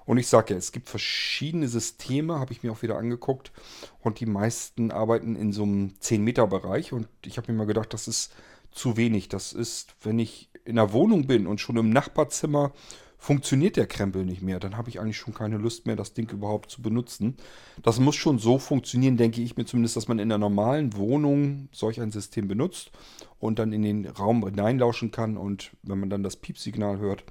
Und 0.07 0.19
ich 0.19 0.27
sage 0.27 0.55
ja, 0.55 0.59
es 0.59 0.73
gibt 0.73 0.89
verschiedene 0.89 1.69
Systeme, 1.69 2.41
habe 2.41 2.53
ich 2.53 2.63
mir 2.63 2.73
auch 2.73 2.83
wieder 2.83 2.99
angeguckt. 2.99 3.53
Und 4.01 4.21
die 4.21 4.27
meisten 4.27 4.91
arbeiten 4.91 5.37
in 5.37 5.53
so 5.53 5.63
einem 5.63 5.95
10-Meter-Bereich. 6.01 6.93
Und 6.93 7.09
ich 7.25 7.37
habe 7.37 7.53
mir 7.53 7.59
mal 7.59 7.67
gedacht, 7.67 7.93
das 7.93 8.09
ist 8.09 8.33
zu 8.71 8.97
wenig. 8.97 9.29
Das 9.29 9.53
ist, 9.53 9.95
wenn 10.03 10.19
ich 10.19 10.51
in 10.65 10.77
der 10.77 10.93
Wohnung 10.93 11.27
bin 11.27 11.47
und 11.47 11.61
schon 11.61 11.77
im 11.77 11.91
Nachbarzimmer 11.91 12.73
funktioniert 13.21 13.77
der 13.77 13.87
Krempel 13.87 14.25
nicht 14.25 14.41
mehr. 14.41 14.59
Dann 14.59 14.79
habe 14.79 14.89
ich 14.89 14.99
eigentlich 14.99 15.19
schon 15.19 15.35
keine 15.35 15.59
Lust 15.59 15.87
mehr, 15.87 15.95
das 15.95 16.15
Ding 16.15 16.31
überhaupt 16.31 16.71
zu 16.71 16.81
benutzen. 16.81 17.37
Das 17.83 18.01
muss 18.01 18.17
schon 18.17 18.39
so 18.39 18.59
funktionieren, 18.59 19.19
denke 19.19 19.43
ich 19.43 19.57
mir 19.59 19.67
zumindest, 19.67 19.97
dass 19.97 20.09
man 20.09 20.19
in 20.19 20.31
der 20.31 20.39
normalen 20.39 20.97
Wohnung 20.97 21.69
solch 21.71 22.01
ein 22.01 22.13
System 22.13 22.49
benutzt 22.49 22.91
und 23.39 23.59
dann 23.59 23.75
in 23.75 23.83
den 23.83 24.07
Raum 24.07 24.45
hineinlauschen 24.45 25.11
kann. 25.11 25.37
Und 25.37 25.73
wenn 25.83 26.01
man 26.01 26.09
dann 26.09 26.23
das 26.23 26.37
Piepsignal 26.37 26.99
hört, 26.99 27.25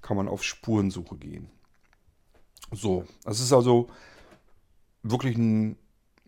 kann 0.00 0.16
man 0.16 0.28
auf 0.28 0.44
Spurensuche 0.44 1.16
gehen. 1.16 1.48
So, 2.72 3.04
es 3.26 3.40
ist 3.40 3.52
also 3.52 3.88
wirklich 5.02 5.36
ein 5.36 5.76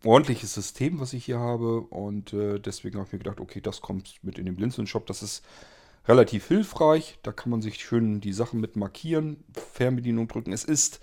ordentliches 0.05 0.53
System, 0.55 1.01
was 1.01 1.13
ich 1.13 1.25
hier 1.25 1.39
habe. 1.39 1.81
Und 1.81 2.33
äh, 2.33 2.59
deswegen 2.61 2.97
habe 2.99 3.07
ich 3.07 3.13
mir 3.13 3.19
gedacht, 3.19 3.41
okay, 3.41 3.61
das 3.61 3.81
kommt 3.81 4.23
mit 4.23 4.39
in 4.39 4.47
den 4.47 4.57
Blinzeln-Shop. 4.57 5.07
Das 5.07 5.23
ist 5.23 5.43
relativ 6.07 6.47
hilfreich. 6.49 7.19
Da 7.23 7.33
kann 7.33 7.51
man 7.51 7.63
sich 7.63 7.77
schön 7.77 8.21
die 8.21 8.33
Sachen 8.33 8.61
mit 8.61 8.77
markieren, 8.77 9.43
Fernbedienung 9.73 10.29
drücken. 10.29 10.53
Es 10.53 10.65
ist 10.65 11.01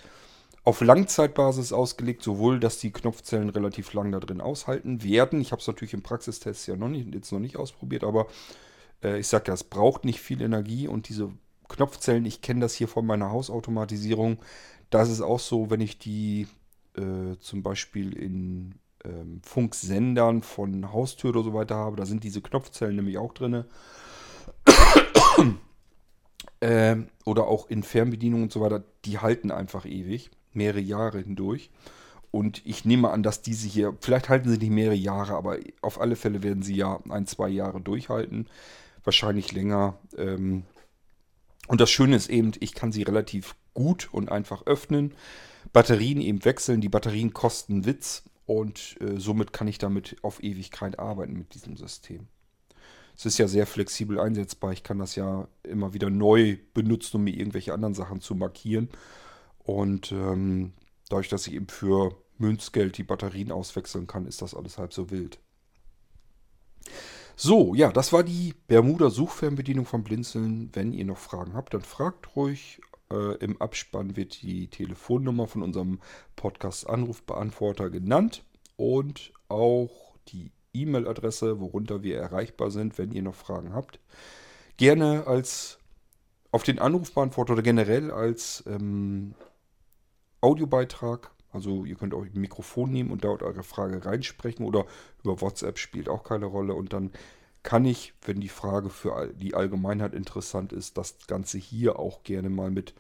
auf 0.63 0.82
Langzeitbasis 0.82 1.73
ausgelegt, 1.73 2.21
sowohl, 2.21 2.60
dass 2.60 2.77
die 2.77 2.91
Knopfzellen 2.91 3.49
relativ 3.49 3.93
lang 3.93 4.12
da 4.12 4.19
drin 4.19 4.41
aushalten 4.41 5.04
werden. 5.04 5.41
Ich 5.41 5.51
habe 5.51 5.60
es 5.60 5.67
natürlich 5.67 5.95
im 5.95 6.04
Praxistest 6.04 6.67
ja 6.67 6.75
noch 6.75 6.88
nicht, 6.88 7.12
jetzt 7.15 7.32
noch 7.32 7.39
nicht 7.39 7.58
ausprobiert, 7.58 8.04
aber 8.04 8.27
äh, 9.04 9.19
ich 9.19 9.27
sage 9.27 9.45
ja, 9.47 9.56
es 9.56 9.63
braucht 9.63 10.06
nicht 10.06 10.19
viel 10.19 10.39
Energie 10.39 10.88
und 10.88 11.10
diese 11.10 11.32
Knopfzellen, 11.67 12.25
ich 12.25 12.41
kenne 12.41 12.60
das 12.60 12.75
hier 12.75 12.88
von 12.88 13.08
meiner 13.08 13.32
Hausautomatisierung, 13.32 14.38
da 14.91 15.01
ist 15.01 15.10
es 15.10 15.21
auch 15.21 15.39
so, 15.39 15.71
wenn 15.71 15.82
ich 15.82 15.97
die 15.97 16.47
äh, 16.95 17.38
zum 17.39 17.63
Beispiel 17.63 18.13
in 18.15 18.75
ähm, 19.04 19.41
Funksendern 19.43 20.43
von 20.43 20.91
Haustür 20.91 21.32
oder 21.32 21.43
so 21.43 21.54
weiter 21.54 21.75
habe, 21.75 21.95
da 21.95 22.06
sind 22.06 22.23
diese 22.23 22.41
Knopfzellen 22.41 22.97
nämlich 22.97 23.17
auch 23.17 23.34
drin. 23.34 23.65
ähm, 26.62 27.08
oder 27.25 27.47
auch 27.47 27.69
in 27.69 27.84
Fernbedienungen 27.84 28.43
und 28.43 28.51
so 28.51 28.62
weiter, 28.62 28.84
die 29.06 29.17
halten 29.17 29.49
einfach 29.49 29.86
ewig, 29.86 30.30
mehrere 30.54 30.82
Jahre 30.82 31.19
hindurch. 31.19 31.71
Und 32.30 32.65
ich 32.65 32.86
nehme 32.86 33.10
an, 33.10 33.23
dass 33.23 33.41
diese 33.41 33.67
hier, 33.67 33.95
vielleicht 33.99 34.30
halten 34.30 34.49
sie 34.49 34.58
nicht 34.58 34.71
mehrere 34.71 34.95
Jahre, 34.95 35.34
aber 35.34 35.58
auf 35.82 35.99
alle 35.99 36.15
Fälle 36.15 36.43
werden 36.43 36.63
sie 36.63 36.75
ja 36.75 36.99
ein, 37.10 37.27
zwei 37.27 37.49
Jahre 37.49 37.82
durchhalten. 37.82 38.47
Wahrscheinlich 39.04 39.51
länger. 39.51 39.97
Ähm, 40.17 40.63
und 41.67 41.82
das 41.82 41.89
Schöne 41.89 42.15
ist 42.15 42.30
eben, 42.30 42.51
ich 42.60 42.73
kann 42.73 42.91
sie 42.91 43.04
relativ 43.04 43.56
gut 43.73 44.10
und 44.12 44.31
einfach 44.31 44.65
öffnen. 44.65 45.13
Batterien 45.73 46.21
eben 46.21 46.43
wechseln. 46.45 46.81
Die 46.81 46.89
Batterien 46.89 47.34
kosten 47.34 47.86
Witz 47.86 48.23
und 48.45 48.97
äh, 49.01 49.17
somit 49.17 49.53
kann 49.53 49.67
ich 49.67 49.77
damit 49.77 50.17
auf 50.23 50.43
Ewigkeit 50.43 50.99
arbeiten 50.99 51.34
mit 51.34 51.53
diesem 51.53 51.77
System. 51.77 52.27
Es 53.15 53.25
ist 53.25 53.38
ja 53.38 53.47
sehr 53.47 53.67
flexibel 53.67 54.19
einsetzbar. 54.19 54.71
Ich 54.71 54.84
kann 54.84 54.99
das 54.99 55.15
ja 55.15 55.47
immer 55.63 55.93
wieder 55.93 56.10
neu 56.10 56.57
benutzen, 56.73 57.17
um 57.17 57.23
mir 57.23 57.36
irgendwelche 57.36 57.73
anderen 57.73 57.93
Sachen 57.93 58.21
zu 58.21 58.36
markieren. 58.36 58.89
Und 59.60 60.12
ähm, 60.12 60.73
dadurch, 61.10 61.29
dass 61.29 61.47
ich 61.47 61.53
eben 61.53 61.67
für 61.67 62.15
Münzgeld 62.38 62.97
die 62.97 63.03
Batterien 63.03 63.51
auswechseln 63.51 64.07
kann, 64.07 64.25
ist 64.25 64.41
das 64.41 64.55
alles 64.55 64.77
halb 64.77 64.93
so 64.93 65.12
wild. 65.12 65.39
So, 67.36 67.73
ja, 67.73 67.91
das 67.91 68.12
war 68.12 68.23
die 68.23 68.53
Bermuda-Suchfernbedienung 68.67 69.86
von 69.86 70.03
Blinzeln. 70.03 70.69
Wenn 70.73 70.93
ihr 70.93 71.05
noch 71.05 71.17
Fragen 71.17 71.53
habt, 71.53 71.73
dann 71.73 71.81
fragt 71.81 72.36
ruhig. 72.36 72.81
Äh, 73.12 73.36
Im 73.43 73.62
Abspann 73.62 74.15
wird 74.15 74.41
die 74.41 74.67
Telefonnummer 74.69 75.47
von 75.47 75.62
unserem 75.62 76.00
Podcast-Anrufbeantworter 76.36 77.89
genannt 77.89 78.43
und 78.78 79.34
auch 79.50 80.15
die 80.30 80.52
E-Mail-Adresse, 80.74 81.60
worunter 81.60 82.04
wir 82.04 82.17
erreichbar 82.17 82.71
sind, 82.71 82.97
wenn 82.97 83.12
ihr 83.12 83.21
noch 83.21 83.36
Fragen 83.36 83.74
habt. 83.74 84.00
Gerne 84.78 85.28
als 85.28 85.80
auf 86.52 86.63
den 86.63 86.80
Anrufbeantworter 86.80 87.54
oder 87.54 87.62
generell 87.62 88.12
als 88.12 88.63
ähm, 88.67 89.36
Audiobeitrag. 90.41 91.32
Also 91.52 91.86
ihr 91.86 91.95
könnt 91.95 92.13
auch 92.13 92.24
ein 92.24 92.32
Mikrofon 92.34 92.91
nehmen 92.91 93.12
und 93.12 93.24
dort 93.24 93.43
eure 93.43 93.63
Frage 93.63 94.06
reinsprechen 94.06 94.65
oder 94.65 94.86
über 95.24 95.41
WhatsApp 95.41 95.78
spielt 95.78 96.08
auch 96.08 96.24
keine 96.24 96.45
Rolle. 96.45 96.74
Und 96.74 96.93
dann 96.93 97.12
kann 97.63 97.86
ich, 97.86 98.13
wenn 98.24 98.39
die 98.39 98.50
Frage 98.50 98.89
für 98.89 99.32
die 99.34 99.54
Allgemeinheit 99.54 100.13
interessant 100.13 100.74
ist, 100.74 100.97
das 100.97 101.15
Ganze 101.28 101.58
hier 101.58 102.00
auch 102.00 102.24
gerne 102.24 102.50
mal 102.50 102.71
mit 102.71 102.93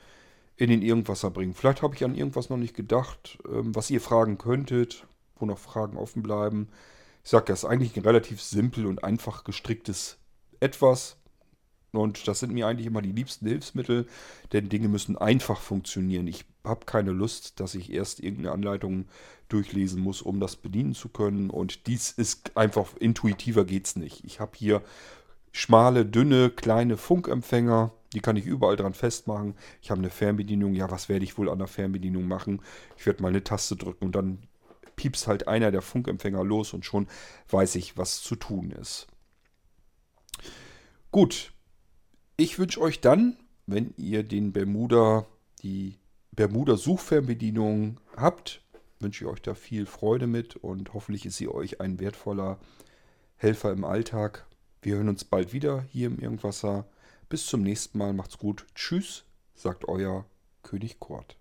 in 0.55 0.69
den 0.69 0.83
Irgendwasser 0.83 1.31
bringen. 1.31 1.53
Vielleicht 1.55 1.81
habe 1.81 1.95
ich 1.95 2.03
an 2.03 2.15
irgendwas 2.15 2.49
noch 2.49 2.57
nicht 2.57 2.75
gedacht, 2.75 3.39
ähm, 3.49 3.73
was 3.75 3.89
ihr 3.89 4.01
fragen 4.01 4.37
könntet, 4.37 5.07
wo 5.37 5.45
noch 5.45 5.57
Fragen 5.57 5.97
offen 5.97 6.21
bleiben. 6.21 6.69
Ich 7.23 7.31
sage, 7.31 7.45
das 7.45 7.63
ist 7.63 7.69
eigentlich 7.69 7.95
ein 7.97 8.03
relativ 8.03 8.41
simpel 8.41 8.85
und 8.85 9.03
einfach 9.03 9.43
gestricktes 9.43 10.17
Etwas. 10.59 11.17
Und 11.93 12.27
das 12.27 12.39
sind 12.39 12.53
mir 12.53 12.67
eigentlich 12.67 12.87
immer 12.87 13.01
die 13.01 13.11
liebsten 13.11 13.47
Hilfsmittel, 13.47 14.07
denn 14.53 14.69
Dinge 14.69 14.87
müssen 14.87 15.17
einfach 15.17 15.59
funktionieren. 15.59 16.25
Ich 16.27 16.45
habe 16.63 16.85
keine 16.85 17.11
Lust, 17.11 17.59
dass 17.59 17.75
ich 17.75 17.91
erst 17.91 18.21
irgendeine 18.21 18.53
Anleitung 18.53 19.05
durchlesen 19.49 20.01
muss, 20.01 20.21
um 20.21 20.39
das 20.39 20.55
bedienen 20.55 20.93
zu 20.93 21.09
können. 21.09 21.49
Und 21.49 21.87
dies 21.87 22.11
ist 22.11 22.55
einfach 22.55 22.95
intuitiver 22.97 23.65
geht 23.65 23.87
es 23.87 23.95
nicht. 23.97 24.23
Ich 24.23 24.39
habe 24.39 24.51
hier 24.55 24.81
schmale, 25.51 26.05
dünne, 26.05 26.49
kleine 26.49 26.95
Funkempfänger. 26.95 27.91
Die 28.13 28.21
kann 28.21 28.37
ich 28.37 28.45
überall 28.45 28.77
dran 28.77 28.93
festmachen. 28.93 29.55
Ich 29.81 29.91
habe 29.91 29.99
eine 29.99 30.09
Fernbedienung. 30.09 30.73
Ja, 30.73 30.89
was 30.89 31.09
werde 31.09 31.25
ich 31.25 31.37
wohl 31.37 31.49
an 31.49 31.59
der 31.59 31.67
Fernbedienung 31.67 32.25
machen? 32.25 32.61
Ich 32.97 33.05
werde 33.05 33.21
mal 33.21 33.29
eine 33.29 33.43
Taste 33.43 33.75
drücken 33.75 34.05
und 34.05 34.15
dann 34.15 34.39
piepst 34.95 35.27
halt 35.27 35.47
einer 35.47 35.71
der 35.71 35.81
Funkempfänger 35.81 36.43
los 36.43 36.73
und 36.73 36.85
schon 36.85 37.07
weiß 37.49 37.75
ich, 37.75 37.97
was 37.97 38.21
zu 38.21 38.35
tun 38.35 38.71
ist. 38.71 39.07
Gut, 41.11 41.51
ich 42.37 42.59
wünsche 42.59 42.81
euch 42.81 43.01
dann, 43.01 43.37
wenn 43.67 43.93
ihr 43.97 44.23
den 44.23 44.51
Bermuda, 44.51 45.25
die 45.63 45.97
Bermuda 46.31 46.75
Suchfernbedienung 46.77 47.99
habt, 48.15 48.61
wünsche 48.99 49.25
ich 49.25 49.29
euch 49.29 49.41
da 49.41 49.53
viel 49.53 49.85
Freude 49.85 50.27
mit 50.27 50.55
und 50.55 50.93
hoffentlich 50.93 51.25
ist 51.25 51.37
sie 51.37 51.47
euch 51.47 51.81
ein 51.81 51.99
wertvoller 51.99 52.59
Helfer 53.35 53.71
im 53.71 53.83
Alltag. 53.83 54.45
Wir 54.81 54.95
hören 54.95 55.09
uns 55.09 55.23
bald 55.23 55.53
wieder 55.53 55.83
hier 55.89 56.07
im 56.07 56.19
Irgendwasser. 56.19 56.85
Bis 57.29 57.45
zum 57.45 57.61
nächsten 57.61 57.97
Mal. 57.97 58.13
Macht's 58.13 58.37
gut. 58.37 58.65
Tschüss, 58.75 59.25
sagt 59.55 59.87
euer 59.87 60.25
König 60.63 60.99
Kurt. 60.99 61.40